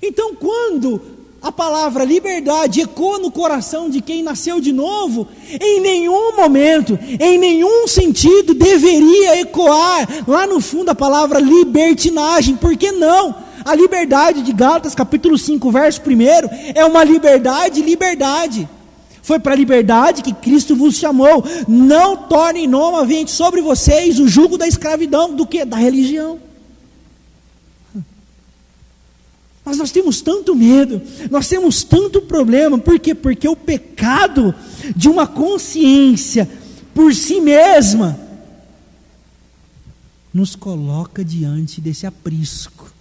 Então, 0.02 0.36
quando 0.36 1.02
a 1.42 1.52
palavra 1.52 2.04
liberdade 2.04 2.82
ecoa 2.82 3.18
no 3.18 3.32
coração 3.32 3.90
de 3.90 4.00
quem 4.00 4.22
nasceu 4.22 4.62
de 4.62 4.72
novo, 4.72 5.28
em 5.60 5.82
nenhum 5.82 6.36
momento, 6.36 7.00
em 7.20 7.40
nenhum 7.40 7.88
sentido 7.88 8.54
deveria 8.54 9.40
ecoar 9.40 10.08
lá 10.28 10.46
no 10.46 10.62
fundo 10.62 10.90
a 10.90 10.96
palavra 10.96 11.40
libertinagem, 11.40 12.56
por 12.56 12.78
que 12.78 12.92
não? 12.92 13.36
A 13.66 13.74
liberdade 13.74 14.44
de 14.44 14.54
Gálatas, 14.54 14.94
capítulo 14.94 15.36
5, 15.36 15.72
verso 15.72 16.02
1, 16.02 16.74
é 16.76 16.86
uma 16.86 17.04
liberdade, 17.04 17.82
liberdade. 17.82 18.70
Foi 19.24 19.40
para 19.40 19.54
a 19.54 19.58
liberdade 19.58 20.24
que 20.24 20.34
Cristo 20.34 20.76
vos 20.76 20.96
chamou. 20.96 21.44
Não 21.68 22.18
tornem 22.18 22.68
novamente 22.68 23.30
sobre 23.30 23.62
vocês 23.62 24.20
o 24.20 24.28
jugo 24.28 24.58
da 24.58 24.68
escravidão, 24.68 25.34
do 25.34 25.46
que? 25.46 25.64
Da 25.64 25.78
religião. 25.78 26.40
Mas 29.64 29.78
nós 29.78 29.92
temos 29.92 30.22
tanto 30.22 30.56
medo, 30.56 31.02
nós 31.30 31.48
temos 31.48 31.84
tanto 31.84 32.22
problema, 32.22 32.80
por 32.80 33.00
quê? 33.00 33.14
Porque 33.14 33.48
o 33.48 33.56
pecado 33.56 34.54
de 34.96 35.08
uma 35.08 35.28
consciência 35.28 36.50
por 36.94 37.14
si 37.14 37.40
mesma 37.40 38.20
nos 40.34 40.56
coloca 40.56 41.24
diante 41.24 41.80
desse 41.80 42.08
aprisco. 42.08 42.92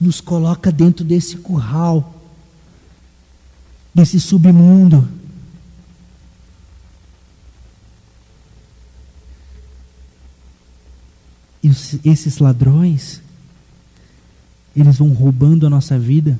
Nos 0.00 0.20
coloca 0.20 0.70
dentro 0.70 1.04
desse 1.04 1.36
curral, 1.36 2.20
desse 3.94 4.20
submundo. 4.20 5.08
Esses 12.04 12.38
ladrões, 12.38 13.22
eles 14.76 14.98
vão 14.98 15.08
roubando 15.14 15.66
a 15.66 15.70
nossa 15.70 15.98
vida, 15.98 16.38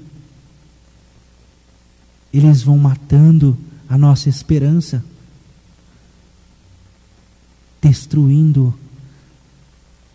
eles 2.30 2.62
vão 2.62 2.76
matando 2.76 3.56
a 3.88 3.96
nossa 3.96 4.28
esperança, 4.28 5.02
destruindo 7.80 8.74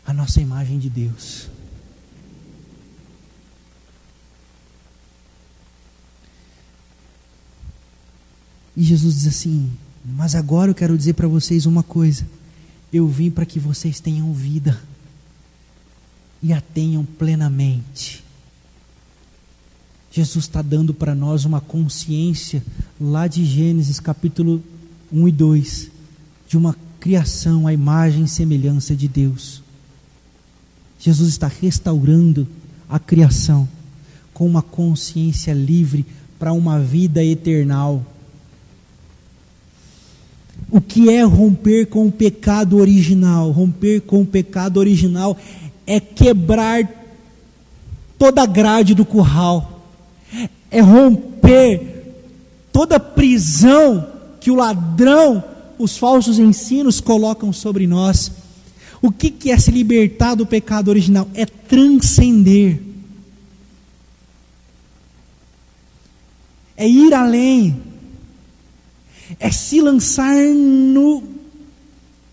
a 0.06 0.14
nossa 0.14 0.40
imagem 0.42 0.78
de 0.78 0.92
Deus. 0.92 1.48
E 8.78 8.84
Jesus 8.84 9.16
diz 9.16 9.28
assim: 9.28 9.72
Mas 10.06 10.36
agora 10.36 10.70
eu 10.70 10.76
quero 10.76 10.96
dizer 10.96 11.14
para 11.14 11.28
vocês 11.28 11.66
uma 11.66 11.82
coisa. 11.82 12.28
Eu 12.94 13.08
vim 13.08 13.32
para 13.32 13.46
que 13.46 13.60
vocês 13.60 14.00
tenham 14.00 14.32
vida 14.34 14.80
e 16.42 16.54
a 16.54 16.62
tenham 16.62 17.04
plenamente. 17.06 18.24
Jesus 20.12 20.46
está 20.46 20.62
dando 20.62 20.94
para 20.94 21.14
nós 21.14 21.46
uma 21.46 21.62
consciência, 21.62 22.64
lá 23.00 23.28
de 23.28 23.46
Gênesis 23.46 24.00
capítulo 24.00 24.64
1 25.12 25.28
e 25.28 25.32
2, 25.32 25.92
de 26.48 26.58
uma 26.58 26.76
criação 27.00 27.68
à 27.68 27.74
imagem 27.74 28.24
e 28.24 28.28
semelhança 28.28 28.96
de 28.96 29.08
Deus. 29.08 29.62
Jesus 31.00 31.30
está 31.30 31.48
restaurando 31.48 32.48
a 32.90 33.00
criação 33.00 33.70
com 34.34 34.48
uma 34.48 34.62
consciência 34.62 35.54
livre 35.54 36.06
para 36.40 36.54
uma 36.54 36.80
vida 36.80 37.24
eternal. 37.24 38.04
O 40.72 40.82
que 40.82 41.10
é 41.10 41.24
romper 41.24 41.86
com 41.86 42.08
o 42.08 42.12
pecado 42.12 42.78
original? 42.78 43.52
Romper 43.52 44.02
com 44.02 44.22
o 44.22 44.26
pecado 44.26 44.78
original 44.78 45.38
é 45.90 46.00
quebrar 46.00 46.88
toda 48.20 48.44
a 48.44 48.46
grade 48.46 48.94
do 48.94 49.04
curral, 49.04 49.82
é 50.70 50.82
romper 50.82 52.14
toda 52.72 53.00
prisão 53.00 54.08
que 54.40 54.52
o 54.52 54.56
ladrão, 54.56 55.44
os 55.80 55.98
falsos 55.98 56.38
ensinos 56.38 57.02
colocam 57.02 57.52
sobre 57.52 57.88
nós. 57.88 58.32
O 59.02 59.12
que 59.12 59.50
é 59.50 59.58
se 59.58 59.72
libertar 59.72 60.36
do 60.36 60.46
pecado 60.46 60.90
original? 60.90 61.28
É 61.34 61.48
transcender, 61.48 62.80
é 66.78 66.88
ir 66.88 67.16
além, 67.16 67.82
é 69.40 69.50
se 69.50 69.82
lançar 69.82 70.36
no 70.36 71.39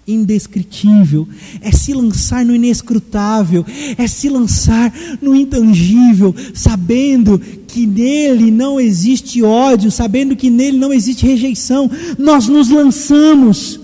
indescritível, 0.06 1.28
é 1.60 1.72
se 1.72 1.92
lançar 1.92 2.44
no 2.44 2.54
inescrutável, 2.54 3.64
é 3.98 4.06
se 4.06 4.28
lançar 4.28 4.92
no 5.20 5.34
intangível, 5.34 6.34
sabendo 6.54 7.38
que 7.66 7.86
nele 7.86 8.50
não 8.50 8.78
existe 8.78 9.42
ódio, 9.42 9.90
sabendo 9.90 10.36
que 10.36 10.48
nele 10.48 10.78
não 10.78 10.92
existe 10.92 11.26
rejeição, 11.26 11.90
nós 12.18 12.46
nos 12.46 12.70
lançamos. 12.70 13.80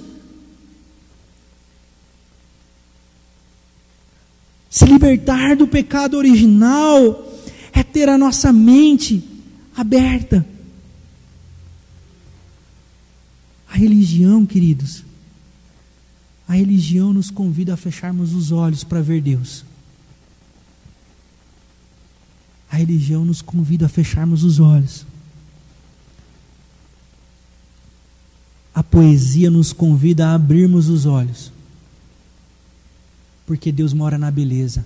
Se 4.70 4.87
libertar 4.87 5.56
do 5.56 5.66
pecado 5.66 6.16
original 6.16 7.30
é 7.72 7.82
ter 7.82 8.08
a 8.08 8.16
nossa 8.16 8.52
mente 8.52 9.22
aberta. 9.76 10.46
A 13.68 13.76
religião, 13.76 14.46
queridos, 14.46 15.02
a 16.53 16.55
religião 16.55 17.15
nos 17.15 17.31
convida 17.31 17.73
a 17.73 17.79
fecharmos 17.79 18.35
os 18.35 18.53
olhos 18.53 18.85
para 18.85 19.01
ver 19.01 19.23
Deus. 19.23 19.65
A 22.71 22.77
religião 22.77 23.25
nos 23.25 23.41
convida 23.41 23.87
a 23.87 23.88
fecharmos 23.88 24.45
os 24.45 24.61
olhos. 24.61 25.07
A 28.75 28.83
poesia 28.83 29.51
nos 29.51 29.73
convida 29.73 30.27
a 30.27 30.35
abrirmos 30.35 30.91
os 30.91 31.07
olhos. 31.07 31.51
Porque 33.47 33.73
Deus 33.73 33.95
mora 33.95 34.19
na 34.19 34.31
beleza. 34.31 34.85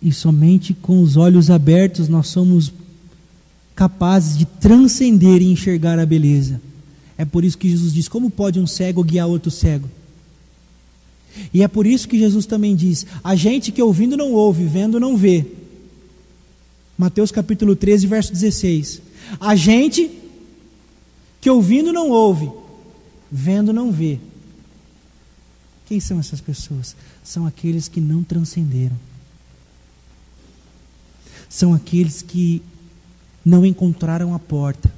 E 0.00 0.10
somente 0.10 0.72
com 0.72 1.02
os 1.02 1.18
olhos 1.18 1.50
abertos 1.50 2.08
nós 2.08 2.28
somos 2.28 2.72
capazes 3.76 4.38
de 4.38 4.46
transcender 4.46 5.42
e 5.42 5.52
enxergar 5.52 5.98
a 5.98 6.06
beleza. 6.06 6.58
É 7.16 7.24
por 7.24 7.44
isso 7.44 7.58
que 7.58 7.68
Jesus 7.68 7.92
diz: 7.92 8.08
Como 8.08 8.30
pode 8.30 8.58
um 8.58 8.66
cego 8.66 9.04
guiar 9.04 9.28
outro 9.28 9.50
cego? 9.50 9.88
E 11.52 11.62
é 11.62 11.68
por 11.68 11.86
isso 11.86 12.08
que 12.08 12.18
Jesus 12.18 12.46
também 12.46 12.74
diz: 12.74 13.06
A 13.22 13.34
gente 13.34 13.72
que 13.72 13.82
ouvindo 13.82 14.16
não 14.16 14.32
ouve, 14.32 14.64
vendo 14.64 14.98
não 14.98 15.16
vê. 15.16 15.46
Mateus 16.96 17.30
capítulo 17.30 17.74
13, 17.74 18.06
verso 18.06 18.32
16. 18.32 19.02
A 19.40 19.56
gente 19.56 20.10
que 21.40 21.50
ouvindo 21.50 21.92
não 21.92 22.10
ouve, 22.10 22.50
vendo 23.30 23.72
não 23.72 23.90
vê. 23.90 24.18
Quem 25.86 26.00
são 26.00 26.18
essas 26.18 26.40
pessoas? 26.40 26.96
São 27.22 27.46
aqueles 27.46 27.88
que 27.88 28.00
não 28.00 28.22
transcenderam. 28.22 28.96
São 31.48 31.74
aqueles 31.74 32.22
que 32.22 32.62
não 33.44 33.66
encontraram 33.66 34.34
a 34.34 34.38
porta 34.38 34.93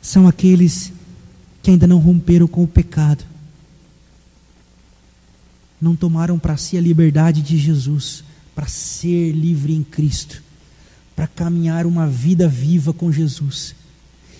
são 0.00 0.26
aqueles 0.26 0.92
que 1.62 1.70
ainda 1.70 1.86
não 1.86 1.98
romperam 1.98 2.46
com 2.46 2.62
o 2.62 2.68
pecado, 2.68 3.24
não 5.80 5.96
tomaram 5.96 6.38
para 6.38 6.56
si 6.56 6.76
a 6.76 6.80
liberdade 6.80 7.42
de 7.42 7.56
Jesus, 7.56 8.24
para 8.54 8.66
ser 8.66 9.32
livre 9.32 9.74
em 9.74 9.82
Cristo, 9.82 10.42
para 11.14 11.26
caminhar 11.26 11.86
uma 11.86 12.06
vida 12.06 12.48
viva 12.48 12.92
com 12.92 13.10
Jesus. 13.10 13.74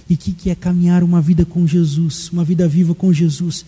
E 0.09 0.15
o 0.15 0.17
que, 0.17 0.33
que 0.33 0.51
é 0.51 0.55
caminhar 0.55 1.03
uma 1.03 1.21
vida 1.21 1.45
com 1.45 1.67
Jesus, 1.67 2.31
uma 2.31 2.45
vida 2.45 2.67
viva 2.67 2.95
com 2.95 3.13
Jesus? 3.13 3.65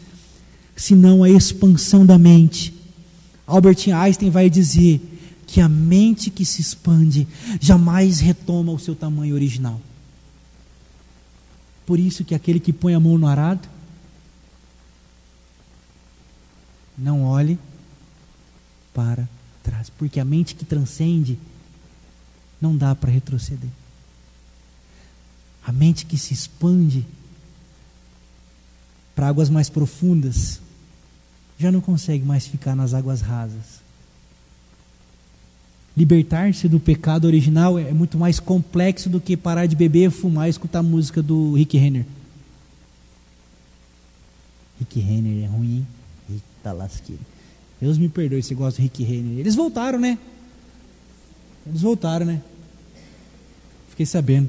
Senão 0.74 1.22
a 1.22 1.31
expansão 1.31 2.05
da 2.05 2.18
mente. 2.18 2.74
Albert 3.46 3.88
Einstein 3.94 4.31
vai 4.31 4.50
dizer 4.50 5.00
que 5.46 5.61
a 5.61 5.68
mente 5.68 6.30
que 6.30 6.45
se 6.45 6.61
expande 6.61 7.28
jamais 7.61 8.20
retoma 8.20 8.72
o 8.72 8.78
seu 8.78 8.95
tamanho 8.95 9.34
original. 9.34 9.80
Por 11.93 12.01
isso 12.01 12.24
que 12.24 12.34
aquele 12.34 12.59
que 12.59 12.72
põe 12.72 12.95
a 12.95 12.99
mão 12.99 13.18
no 13.18 13.26
arado, 13.26 13.68
não 16.97 17.22
olhe 17.22 17.59
para 18.95 19.28
trás, 19.62 19.90
porque 19.90 20.18
a 20.18 20.24
mente 20.24 20.55
que 20.55 20.64
transcende 20.64 21.38
não 22.59 22.74
dá 22.74 22.95
para 22.95 23.11
retroceder. 23.11 23.68
A 25.66 25.70
mente 25.70 26.07
que 26.07 26.16
se 26.16 26.32
expande 26.32 27.07
para 29.14 29.28
águas 29.28 29.51
mais 29.51 29.68
profundas 29.68 30.62
já 31.59 31.70
não 31.70 31.82
consegue 31.82 32.24
mais 32.24 32.47
ficar 32.47 32.74
nas 32.74 32.95
águas 32.95 33.20
rasas. 33.20 33.82
Libertar-se 35.97 36.68
do 36.68 36.80
pecado 36.80 37.26
original 37.26 37.78
é 37.78 37.93
muito 37.93 38.16
mais 38.16 38.40
complexo 38.40 39.11
do 39.11 39.20
que 39.20 39.36
parar 39.36 39.66
de 39.66 39.76
beber, 39.76 40.11
fumar 40.11 40.47
e 40.47 40.51
escutar 40.51 40.78
a 40.78 40.82
música 40.82 41.22
do 41.22 41.55
Rick 41.55 41.76
Renner. 41.76 42.07
Rick 44.78 44.99
Renner 45.01 45.45
é 45.45 45.47
ruim, 45.47 45.76
hein? 45.76 45.86
Eita 46.30 46.72
lasqueira. 46.72 47.20
Deus 47.80 47.99
me 47.99 48.09
perdoe 48.09 48.43
se 48.43 48.55
gosta 48.55 48.80
do 48.80 48.84
Rick 48.84 49.03
Renner. 49.03 49.38
Eles 49.38 49.55
voltaram, 49.55 49.99
né? 49.99 50.18
Eles 51.66 51.82
voltaram, 51.82 52.24
né? 52.24 52.40
Fiquei 53.90 54.07
sabendo. 54.07 54.49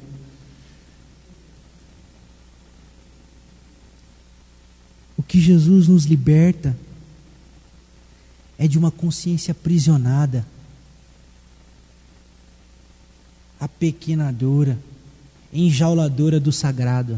O 5.18 5.22
que 5.22 5.41
Jesus 5.41 5.89
nos 5.89 6.06
liberta 6.06 6.76
é 8.58 8.68
de 8.68 8.78
uma 8.78 8.91
consciência 8.91 9.52
aprisionada, 9.52 10.46
apequenadora, 13.64 14.78
enjauladora 15.53 16.38
do 16.38 16.51
sagrado. 16.51 17.18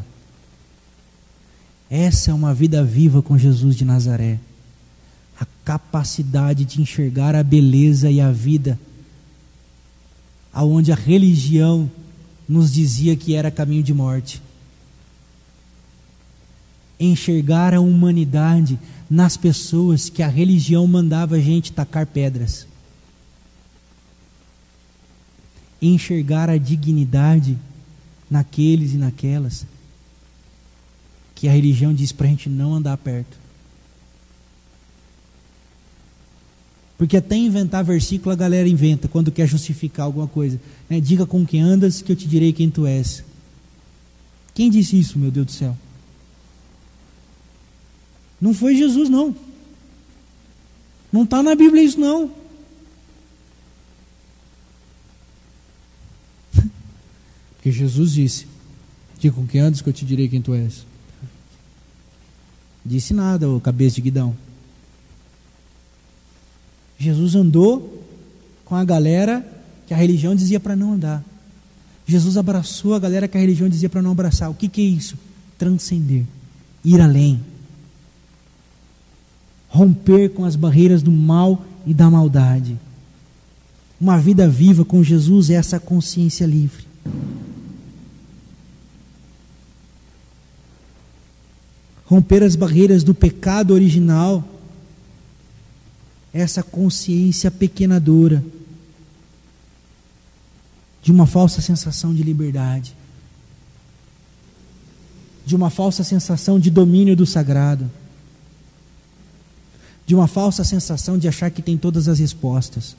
Essa 1.90 2.30
é 2.30 2.34
uma 2.34 2.54
vida 2.54 2.84
viva 2.84 3.22
com 3.22 3.36
Jesus 3.36 3.76
de 3.76 3.84
Nazaré. 3.84 4.40
A 5.40 5.46
capacidade 5.64 6.64
de 6.64 6.80
enxergar 6.80 7.34
a 7.34 7.42
beleza 7.42 8.12
e 8.12 8.22
a 8.22 8.32
vida, 8.32 8.80
aonde 10.54 10.92
a 10.92 10.96
religião 10.96 11.90
nos 12.48 12.72
dizia 12.72 13.16
que 13.16 13.34
era 13.34 13.50
caminho 13.50 13.82
de 13.82 13.94
morte. 13.94 14.40
Enxergar 17.00 17.74
a 17.74 17.82
humanidade 17.82 18.80
nas 19.10 19.36
pessoas 19.36 20.10
que 20.10 20.22
a 20.22 20.28
religião 20.28 20.86
mandava 20.86 21.38
a 21.38 21.40
gente 21.40 21.72
tacar 21.72 22.06
pedras. 22.06 22.68
Enxergar 25.88 26.50
a 26.50 26.58
dignidade 26.58 27.58
naqueles 28.30 28.94
e 28.94 28.98
naquelas 28.98 29.66
que 31.36 31.48
a 31.48 31.52
religião 31.52 31.94
diz 31.94 32.12
para 32.12 32.28
a 32.28 32.30
gente 32.30 32.50
não 32.50 32.74
andar 32.74 32.98
perto. 32.98 33.38
Porque 36.98 37.18
até 37.18 37.36
inventar 37.36 37.84
versículo 37.84 38.32
a 38.32 38.36
galera 38.36 38.70
inventa 38.70 39.08
quando 39.08 39.32
quer 39.32 39.48
justificar 39.48 40.06
alguma 40.06 40.28
coisa. 40.28 40.60
Né? 40.90 41.02
Diga 41.02 41.26
com 41.26 41.46
quem 41.46 41.60
andas 41.60 42.02
que 42.02 42.12
eu 42.12 42.16
te 42.16 42.28
direi 42.28 42.54
quem 42.54 42.70
tu 42.70 42.86
és. 42.86 43.24
Quem 44.54 44.70
disse 44.70 44.98
isso, 44.98 45.20
meu 45.20 45.30
Deus 45.30 45.48
do 45.48 45.52
céu? 45.52 45.78
Não 48.40 48.54
foi 48.54 48.78
Jesus, 48.78 49.10
não. 49.10 49.36
Não 51.12 51.24
está 51.24 51.44
na 51.44 51.54
Bíblia 51.54 51.84
isso, 51.84 52.00
não. 52.00 52.32
Porque 57.66 57.80
Jesus 57.80 58.12
disse: 58.12 58.46
Diga 59.18 59.34
com 59.34 59.48
quem 59.48 59.60
andas 59.60 59.82
que 59.82 59.90
eu 59.90 59.94
te 59.94 60.06
direi 60.06 60.30
quem 60.30 60.40
tu 60.40 60.54
és. 60.54 60.86
Disse 62.86 63.12
nada, 63.12 63.50
o 63.50 63.60
cabeça 63.60 63.96
de 63.96 64.04
guidão. 64.04 64.36
Jesus 67.00 67.34
andou 67.34 68.06
com 68.64 68.76
a 68.76 68.86
galera 68.86 69.44
que 69.88 69.96
a 69.96 69.98
religião 69.98 70.36
dizia 70.36 70.60
para 70.60 70.76
não 70.76 70.94
andar. 70.94 71.26
Jesus 72.06 72.38
abraçou 72.38 72.94
a 72.94 73.00
galera 73.00 73.28
que 73.28 73.36
a 73.36 73.42
religião 73.42 73.68
dizia 73.68 73.90
para 73.90 74.04
não 74.04 74.12
abraçar. 74.12 74.48
O 74.52 74.54
que, 74.54 74.68
que 74.68 74.82
é 74.82 74.86
isso? 74.86 75.18
Transcender, 75.58 76.24
ir 76.84 77.02
além, 77.02 77.44
romper 79.70 80.30
com 80.30 80.46
as 80.46 80.56
barreiras 80.56 81.02
do 81.02 81.12
mal 81.12 81.66
e 81.84 81.96
da 81.96 82.12
maldade. 82.12 82.78
Uma 84.00 84.20
vida 84.20 84.48
viva 84.48 84.86
com 84.86 85.04
Jesus 85.04 85.50
é 85.50 85.56
essa 85.56 85.80
consciência 85.80 86.46
livre. 86.46 86.86
Romper 92.16 92.44
as 92.44 92.56
barreiras 92.56 93.04
do 93.04 93.14
pecado 93.14 93.74
original, 93.74 94.42
essa 96.34 96.64
consciência 96.64 97.52
pequenadora 97.52 98.42
de 101.04 101.12
uma 101.12 101.28
falsa 101.28 101.62
sensação 101.62 102.14
de 102.16 102.24
liberdade, 102.24 102.96
de 105.46 105.56
uma 105.58 105.70
falsa 105.70 106.06
sensação 106.06 106.58
de 106.58 106.72
domínio 106.72 107.18
do 107.18 107.26
sagrado, 107.26 107.92
de 110.08 110.16
uma 110.16 110.28
falsa 110.28 110.64
sensação 110.64 111.18
de 111.18 111.28
achar 111.28 111.52
que 111.52 111.62
tem 111.62 111.78
todas 111.78 112.08
as 112.08 112.20
respostas, 112.20 112.96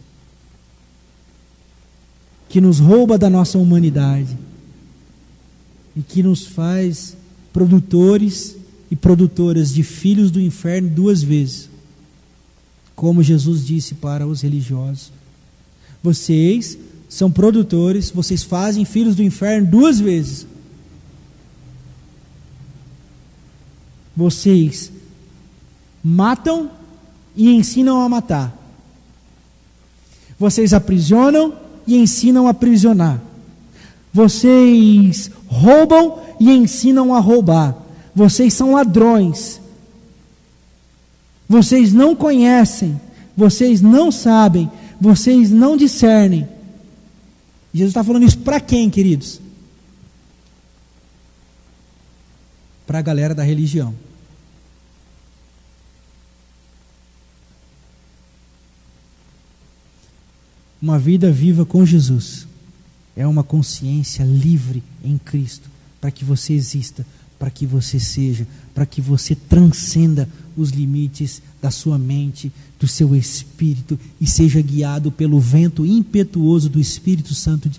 que 2.51 2.61
nos 2.61 2.81
rouba 2.81 3.17
da 3.17 3.31
nossa 3.31 3.57
humanidade 3.57 4.37
e 5.97 6.03
que 6.03 6.23
nos 6.23 6.47
faz 6.47 7.17
produtores 7.51 8.57
e 8.97 8.99
produtoras 8.99 9.74
de 9.74 9.82
filhos 9.82 10.30
do 10.30 10.40
inferno 10.40 10.88
duas 10.88 11.22
vezes. 11.22 11.68
Como 12.94 13.22
Jesus 13.22 13.66
disse 13.66 13.94
para 13.94 14.26
os 14.26 14.40
religiosos: 14.40 15.12
Vocês 16.03 16.78
são 17.07 17.30
produtores, 17.30 18.11
vocês 18.11 18.42
fazem 18.42 18.86
filhos 18.86 19.14
do 19.14 19.22
inferno 19.22 19.70
duas 19.70 20.01
vezes. 20.01 20.47
Vocês 24.16 24.90
matam 26.03 26.70
e 27.36 27.51
ensinam 27.51 28.01
a 28.01 28.09
matar. 28.09 28.57
Vocês 30.38 30.72
aprisionam 30.72 31.55
e 31.86 31.99
ensinam 31.99 32.47
a 32.47 32.51
aprisionar. 32.51 33.20
Vocês 34.11 35.30
roubam 35.47 36.18
e 36.40 36.51
ensinam 36.51 37.14
a 37.14 37.20
roubar. 37.20 37.86
Vocês 38.17 38.55
são 38.55 38.73
ladrões. 38.73 39.61
Vocês 41.47 41.93
não 41.93 42.17
conhecem. 42.17 42.99
Vocês 43.37 43.83
não 43.83 44.11
sabem. 44.11 44.71
Vocês 44.99 45.51
não 45.51 45.77
discernem. 45.77 46.49
Jesus 47.75 47.91
está 47.91 48.03
falando 48.03 48.25
isso 48.25 48.39
para 48.39 48.59
quem, 48.59 48.89
queridos? 48.89 49.39
Para 52.87 53.01
a 53.01 53.03
galera 53.03 53.35
da 53.35 53.43
religião. 53.43 53.95
Uma 60.81 60.99
vida 60.99 61.31
viva 61.31 61.67
com 61.67 61.85
Jesus 61.85 62.47
é 63.14 63.27
uma 63.27 63.43
consciência 63.43 64.25
livre 64.25 64.83
em 65.05 65.19
Cristo 65.19 65.69
para 66.01 66.11
que 66.11 66.25
você 66.25 66.55
exista 66.55 67.05
para 67.39 67.51
que 67.51 67.66
você 67.66 68.01
seja, 68.01 68.47
para 68.74 68.87
que 68.87 69.01
você 69.01 69.34
transcenda 69.34 70.28
os 70.57 70.70
limites 70.70 71.43
da 71.61 71.70
sua 71.70 71.99
mente, 71.99 72.51
do 72.80 72.89
seu 72.89 73.14
espírito 73.14 73.99
e 74.20 74.26
seja 74.26 74.61
guiado 74.61 75.12
pelo 75.12 75.39
vento 75.39 75.84
impetuoso 75.84 76.68
do 76.68 76.80
Espírito 76.80 77.34
Santo 77.34 77.70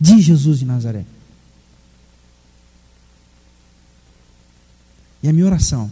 de 0.00 0.20
Jesus 0.20 0.58
de 0.58 0.64
Nazaré. 0.64 1.04
E 5.22 5.28
a 5.28 5.32
minha 5.32 5.46
oração, 5.46 5.90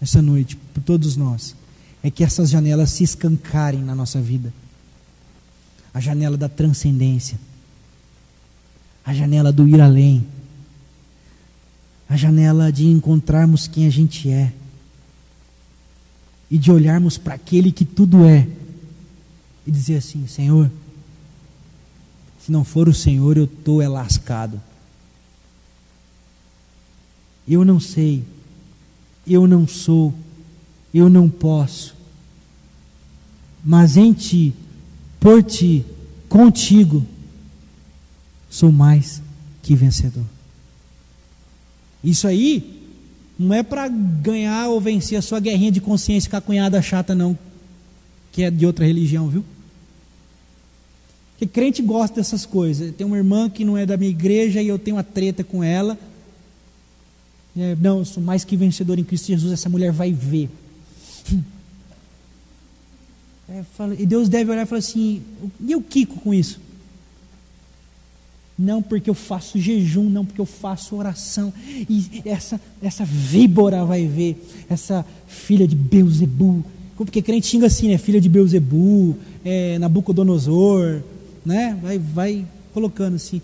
essa 0.00 0.20
noite, 0.20 0.56
por 0.74 0.82
todos 0.82 1.16
nós, 1.16 1.54
é 2.02 2.10
que 2.10 2.22
essas 2.22 2.50
janelas 2.50 2.90
se 2.90 3.02
escancarem 3.02 3.80
na 3.80 3.94
nossa 3.94 4.20
vida. 4.20 4.52
A 5.94 6.00
janela 6.00 6.36
da 6.36 6.48
transcendência, 6.48 7.38
a 9.04 9.14
janela 9.14 9.50
do 9.52 9.66
ir 9.66 9.80
além 9.80 10.26
a 12.08 12.16
janela 12.16 12.70
de 12.70 12.86
encontrarmos 12.86 13.66
quem 13.66 13.86
a 13.86 13.90
gente 13.90 14.30
é 14.30 14.52
e 16.50 16.58
de 16.58 16.70
olharmos 16.70 17.18
para 17.18 17.34
aquele 17.34 17.72
que 17.72 17.84
tudo 17.84 18.24
é 18.24 18.46
e 19.66 19.70
dizer 19.70 19.96
assim: 19.96 20.26
Senhor, 20.26 20.70
se 22.38 22.52
não 22.52 22.64
for 22.64 22.88
o 22.88 22.94
Senhor, 22.94 23.36
eu 23.36 23.44
estou 23.44 23.80
é 23.80 23.88
lascado. 23.88 24.60
Eu 27.46 27.64
não 27.64 27.80
sei, 27.80 28.24
eu 29.26 29.46
não 29.46 29.66
sou, 29.66 30.14
eu 30.92 31.10
não 31.10 31.28
posso, 31.28 31.94
mas 33.64 33.96
em 33.96 34.12
Ti, 34.12 34.54
por 35.20 35.42
Ti, 35.42 35.84
contigo, 36.28 37.04
sou 38.48 38.72
mais 38.72 39.22
que 39.62 39.74
vencedor. 39.74 40.33
Isso 42.04 42.28
aí 42.28 42.82
não 43.38 43.54
é 43.54 43.62
para 43.62 43.88
ganhar 43.88 44.68
ou 44.68 44.80
vencer 44.80 45.18
a 45.18 45.22
sua 45.22 45.40
guerrinha 45.40 45.72
de 45.72 45.80
consciência 45.80 46.30
com 46.30 46.36
a 46.36 46.40
cunhada 46.40 46.80
chata, 46.82 47.14
não, 47.14 47.36
que 48.30 48.42
é 48.42 48.50
de 48.50 48.66
outra 48.66 48.84
religião, 48.84 49.28
viu? 49.28 49.44
Porque 51.32 51.46
crente 51.46 51.82
gosta 51.82 52.16
dessas 52.16 52.46
coisas. 52.46 52.94
Tem 52.94 53.06
uma 53.06 53.16
irmã 53.16 53.50
que 53.50 53.64
não 53.64 53.76
é 53.76 53.84
da 53.84 53.96
minha 53.96 54.10
igreja 54.10 54.62
e 54.62 54.68
eu 54.68 54.78
tenho 54.78 54.96
uma 54.96 55.02
treta 55.02 55.42
com 55.42 55.64
ela. 55.64 55.98
É, 57.56 57.76
não, 57.80 57.98
eu 58.00 58.04
sou 58.04 58.22
mais 58.22 58.44
que 58.44 58.56
vencedor 58.56 58.98
em 58.98 59.04
Cristo 59.04 59.28
Jesus, 59.28 59.52
essa 59.52 59.68
mulher 59.68 59.92
vai 59.92 60.12
ver. 60.12 60.48
É, 63.46 63.62
e 63.98 64.06
Deus 64.06 64.30
deve 64.30 64.50
olhar 64.50 64.62
e 64.62 64.66
falar 64.66 64.78
assim: 64.78 65.22
e 65.60 65.76
o 65.76 65.82
Kiko 65.82 66.18
com 66.20 66.32
isso? 66.32 66.58
Não 68.58 68.80
porque 68.80 69.10
eu 69.10 69.14
faço 69.14 69.58
jejum, 69.58 70.08
não 70.08 70.24
porque 70.24 70.40
eu 70.40 70.46
faço 70.46 70.94
oração. 70.94 71.52
E 71.88 72.22
essa, 72.24 72.60
essa 72.80 73.04
víbora 73.04 73.84
vai 73.84 74.06
ver, 74.06 74.36
essa 74.68 75.04
filha 75.26 75.66
de 75.66 75.74
Beuzebu. 75.74 76.64
Porque 76.96 77.20
crente 77.20 77.48
xinga 77.48 77.66
assim, 77.66 77.88
né? 77.88 77.98
Filha 77.98 78.20
de 78.20 78.28
Beuzebu, 78.28 79.16
é, 79.44 79.78
Nabucodonosor, 79.78 81.02
né? 81.44 81.76
Vai, 81.82 81.98
vai 81.98 82.46
colocando 82.72 83.16
assim. 83.16 83.42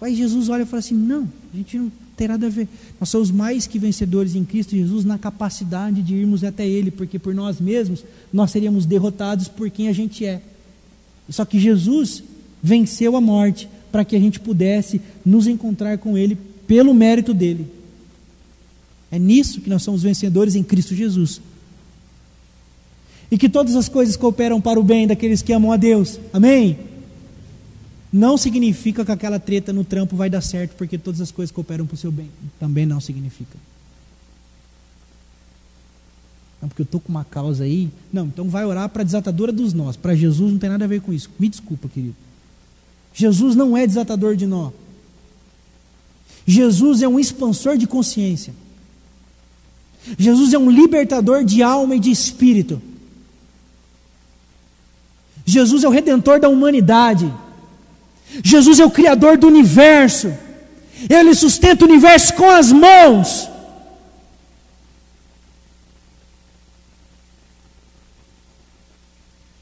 Aí 0.00 0.14
Jesus 0.14 0.48
olha 0.48 0.62
e 0.62 0.66
fala 0.66 0.80
assim: 0.80 0.94
não, 0.94 1.28
a 1.52 1.56
gente 1.56 1.78
não 1.78 1.92
tem 2.16 2.28
nada 2.28 2.46
a 2.46 2.50
ver. 2.50 2.66
Nós 2.98 3.10
somos 3.10 3.30
mais 3.30 3.66
que 3.66 3.78
vencedores 3.78 4.34
em 4.34 4.44
Cristo 4.44 4.74
Jesus 4.74 5.04
na 5.04 5.18
capacidade 5.18 6.00
de 6.02 6.14
irmos 6.14 6.42
até 6.42 6.66
Ele, 6.66 6.90
porque 6.90 7.18
por 7.18 7.34
nós 7.34 7.60
mesmos 7.60 8.02
nós 8.32 8.50
seríamos 8.50 8.86
derrotados 8.86 9.48
por 9.48 9.68
quem 9.70 9.88
a 9.88 9.92
gente 9.92 10.24
é. 10.24 10.40
Só 11.28 11.44
que 11.44 11.60
Jesus 11.60 12.22
venceu 12.62 13.14
a 13.16 13.20
morte 13.20 13.68
para 13.90 14.04
que 14.04 14.16
a 14.16 14.20
gente 14.20 14.40
pudesse 14.40 15.00
nos 15.24 15.46
encontrar 15.46 15.98
com 15.98 16.16
Ele 16.16 16.36
pelo 16.66 16.94
mérito 16.94 17.34
dele. 17.34 17.66
É 19.10 19.18
nisso 19.18 19.60
que 19.60 19.68
nós 19.68 19.82
somos 19.82 20.02
vencedores 20.02 20.54
em 20.54 20.62
Cristo 20.62 20.94
Jesus. 20.94 21.40
E 23.30 23.36
que 23.36 23.48
todas 23.48 23.74
as 23.74 23.88
coisas 23.88 24.16
cooperam 24.16 24.60
para 24.60 24.78
o 24.78 24.82
bem 24.82 25.06
daqueles 25.06 25.42
que 25.42 25.52
amam 25.52 25.72
a 25.72 25.76
Deus. 25.76 26.18
Amém? 26.32 26.78
Não 28.12 28.36
significa 28.36 29.04
que 29.04 29.12
aquela 29.12 29.38
treta 29.38 29.72
no 29.72 29.84
trampo 29.84 30.16
vai 30.16 30.28
dar 30.28 30.40
certo, 30.40 30.74
porque 30.76 30.98
todas 30.98 31.20
as 31.20 31.30
coisas 31.30 31.52
cooperam 31.52 31.86
para 31.86 31.94
o 31.94 31.98
seu 31.98 32.10
bem. 32.10 32.28
Também 32.58 32.86
não 32.86 33.00
significa. 33.00 33.56
Não, 36.60 36.68
porque 36.68 36.82
eu 36.82 36.84
estou 36.84 37.00
com 37.00 37.08
uma 37.08 37.24
causa 37.24 37.64
aí. 37.64 37.88
Não, 38.12 38.26
então 38.26 38.48
vai 38.48 38.64
orar 38.64 38.88
para 38.88 39.02
a 39.02 39.04
desatadora 39.04 39.52
dos 39.52 39.72
nós. 39.72 39.96
Para 39.96 40.14
Jesus 40.14 40.52
não 40.52 40.58
tem 40.58 40.68
nada 40.68 40.84
a 40.84 40.88
ver 40.88 41.00
com 41.00 41.12
isso. 41.12 41.30
Me 41.38 41.48
desculpa, 41.48 41.88
querido. 41.88 42.16
Jesus 43.12 43.54
não 43.54 43.76
é 43.76 43.86
desatador 43.86 44.36
de 44.36 44.46
nó. 44.46 44.70
Jesus 46.46 47.02
é 47.02 47.08
um 47.08 47.18
expansor 47.18 47.76
de 47.76 47.86
consciência. 47.86 48.54
Jesus 50.18 50.52
é 50.52 50.58
um 50.58 50.70
libertador 50.70 51.44
de 51.44 51.62
alma 51.62 51.96
e 51.96 52.00
de 52.00 52.10
espírito. 52.10 52.80
Jesus 55.44 55.84
é 55.84 55.88
o 55.88 55.90
redentor 55.90 56.40
da 56.40 56.48
humanidade. 56.48 57.32
Jesus 58.42 58.78
é 58.78 58.84
o 58.84 58.90
criador 58.90 59.36
do 59.36 59.46
universo. 59.46 60.32
Ele 61.08 61.34
sustenta 61.34 61.84
o 61.84 61.88
universo 61.88 62.34
com 62.34 62.48
as 62.48 62.72
mãos. 62.72 63.48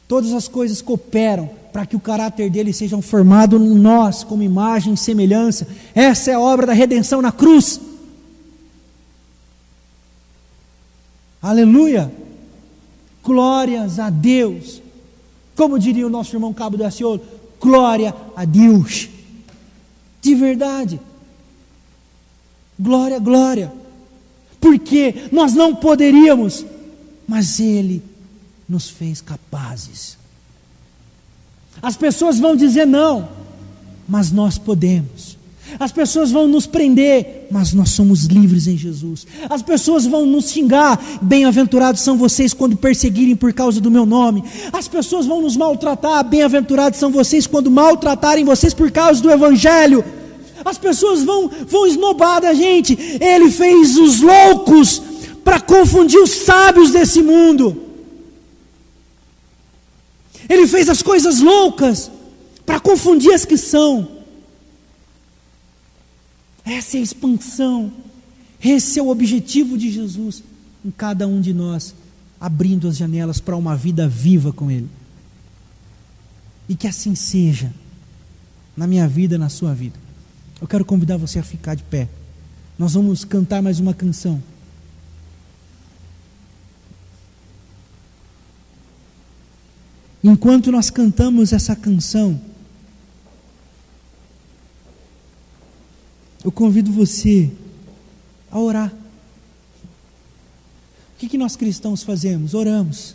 Todas 0.07 0.33
as 0.33 0.49
coisas 0.49 0.81
cooperam 0.81 1.58
para 1.73 1.87
que 1.87 1.97
o 1.97 2.01
caráter 2.01 2.51
dele 2.51 2.73
seja 2.73 3.01
formado 3.01 3.57
em 3.57 3.75
nós, 3.75 4.25
como 4.25 4.43
imagem 4.43 4.95
e 4.95 4.97
semelhança. 4.97 5.67
Essa 5.95 6.31
é 6.31 6.35
a 6.35 6.41
obra 6.41 6.67
da 6.67 6.73
redenção 6.73 7.23
na 7.23 7.33
cruz. 7.33 7.81
Aleluia! 11.41 12.11
Glórias 13.23 13.99
a 13.99 14.11
Deus. 14.11 14.83
Como 15.55 15.79
diria 15.79 16.07
o 16.07 16.11
nosso 16.11 16.35
irmão 16.35 16.53
Cabo 16.53 16.77
da 16.77 16.91
Ciolo, 16.91 17.21
glória 17.61 18.15
a 18.35 18.45
Deus. 18.45 19.09
De 20.21 20.35
verdade. 20.35 21.01
Glória, 22.79 23.19
glória. 23.19 23.73
Porque 24.61 25.29
nós 25.33 25.55
não 25.55 25.75
poderíamos, 25.75 26.65
mas 27.27 27.61
Ele 27.61 28.03
nos 28.69 28.89
fez 28.91 29.21
capazes. 29.21 30.18
As 31.83 31.97
pessoas 31.97 32.39
vão 32.39 32.57
dizer 32.57 32.87
não, 32.87 33.29
mas 34.09 34.31
nós 34.31 34.59
podemos. 34.59 35.39
As 35.79 35.93
pessoas 35.93 36.31
vão 36.31 36.49
nos 36.49 36.67
prender, 36.67 37.47
mas 37.51 37.73
nós 37.73 37.91
somos 37.91 38.25
livres 38.25 38.67
em 38.67 38.77
Jesus. 38.77 39.27
As 39.51 39.61
pessoas 39.61 40.07
vão 40.07 40.25
nos 40.25 40.51
xingar, 40.51 40.99
bem-aventurados 41.21 42.01
são 42.01 42.17
vocês 42.17 42.55
quando 42.55 42.77
perseguirem 42.77 43.37
por 43.37 43.53
causa 43.53 43.81
do 43.81 43.91
meu 43.91 44.07
nome. 44.07 44.43
As 44.73 44.89
pessoas 44.89 45.27
vão 45.27 45.43
nos 45.43 45.57
maltratar, 45.57 46.25
bem-aventurados 46.25 46.99
são 46.99 47.11
vocês 47.11 47.47
quando 47.47 47.71
maltratarem 47.71 48.45
vocês 48.45 48.73
por 48.73 48.91
causa 48.91 49.21
do 49.21 49.31
Evangelho. 49.31 50.05
As 50.65 50.79
pessoas 50.79 51.23
vão, 51.23 51.51
vão 51.69 51.87
esnobar 51.87 52.41
da 52.41 52.55
gente. 52.55 52.99
Ele 53.21 53.51
fez 53.51 53.97
os 53.97 54.21
loucos 54.21 55.03
para 55.45 55.61
confundir 55.61 56.19
os 56.19 56.31
sábios 56.31 56.91
desse 56.91 57.23
mundo. 57.23 57.88
Ele 60.49 60.67
fez 60.67 60.89
as 60.89 61.03
coisas 61.03 61.41
loucas 61.41 62.11
para 62.65 62.81
confundir 62.81 63.33
as 63.33 63.45
que 63.45 63.57
são. 63.57 64.09
Essa 66.65 66.97
é 66.97 67.01
a 67.01 67.03
expansão, 67.03 67.93
esse 68.63 68.99
é 68.99 69.03
o 69.03 69.09
objetivo 69.09 69.79
de 69.79 69.91
Jesus 69.91 70.43
em 70.85 70.91
cada 70.91 71.27
um 71.27 71.41
de 71.41 71.53
nós, 71.53 71.95
abrindo 72.41 72.89
as 72.89 72.97
janelas 72.97 73.41
para 73.41 73.57
uma 73.57 73.77
vida 73.77 74.07
viva 74.07 74.53
com 74.53 74.71
Ele. 74.71 74.89
E 76.69 76.77
que 76.77 76.87
assim 76.87 77.15
seja, 77.15 77.73
na 78.77 78.87
minha 78.87 79.09
vida, 79.09 79.39
na 79.39 79.49
sua 79.49 79.75
vida. 79.75 79.99
Eu 80.61 80.69
quero 80.69 80.85
convidar 80.85 81.17
você 81.17 81.39
a 81.39 81.43
ficar 81.43 81.75
de 81.75 81.83
pé. 81.83 82.09
Nós 82.79 82.95
vamos 82.95 83.25
cantar 83.25 83.63
mais 83.63 83.81
uma 83.81 83.95
canção. 83.95 84.43
Enquanto 90.23 90.73
nós 90.73 90.91
cantamos 90.91 91.53
essa 91.53 91.77
canção, 91.77 92.41
eu 96.45 96.51
convido 96.51 96.91
você 96.91 97.51
a 98.51 98.59
orar. 98.59 98.93
O 101.15 101.19
que, 101.19 101.29
que 101.29 101.39
nós 101.39 101.57
cristãos 101.57 102.03
fazemos? 102.03 102.55
Oramos. 102.55 103.15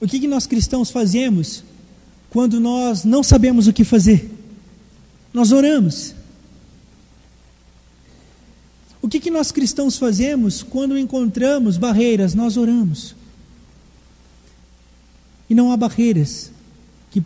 O 0.00 0.06
que, 0.06 0.18
que 0.18 0.28
nós 0.28 0.46
cristãos 0.46 0.90
fazemos 0.90 1.62
quando 2.30 2.58
nós 2.58 3.04
não 3.04 3.22
sabemos 3.22 3.66
o 3.66 3.72
que 3.72 3.84
fazer? 3.84 4.30
Nós 5.32 5.52
oramos. 5.52 6.14
O 9.02 9.08
que, 9.08 9.20
que 9.20 9.30
nós 9.30 9.52
cristãos 9.52 9.98
fazemos 9.98 10.62
quando 10.62 10.98
encontramos 10.98 11.76
barreiras? 11.76 12.34
Nós 12.34 12.56
oramos. 12.56 13.14
E 15.50 15.54
não 15.54 15.72
há 15.72 15.76
barreiras 15.76 16.52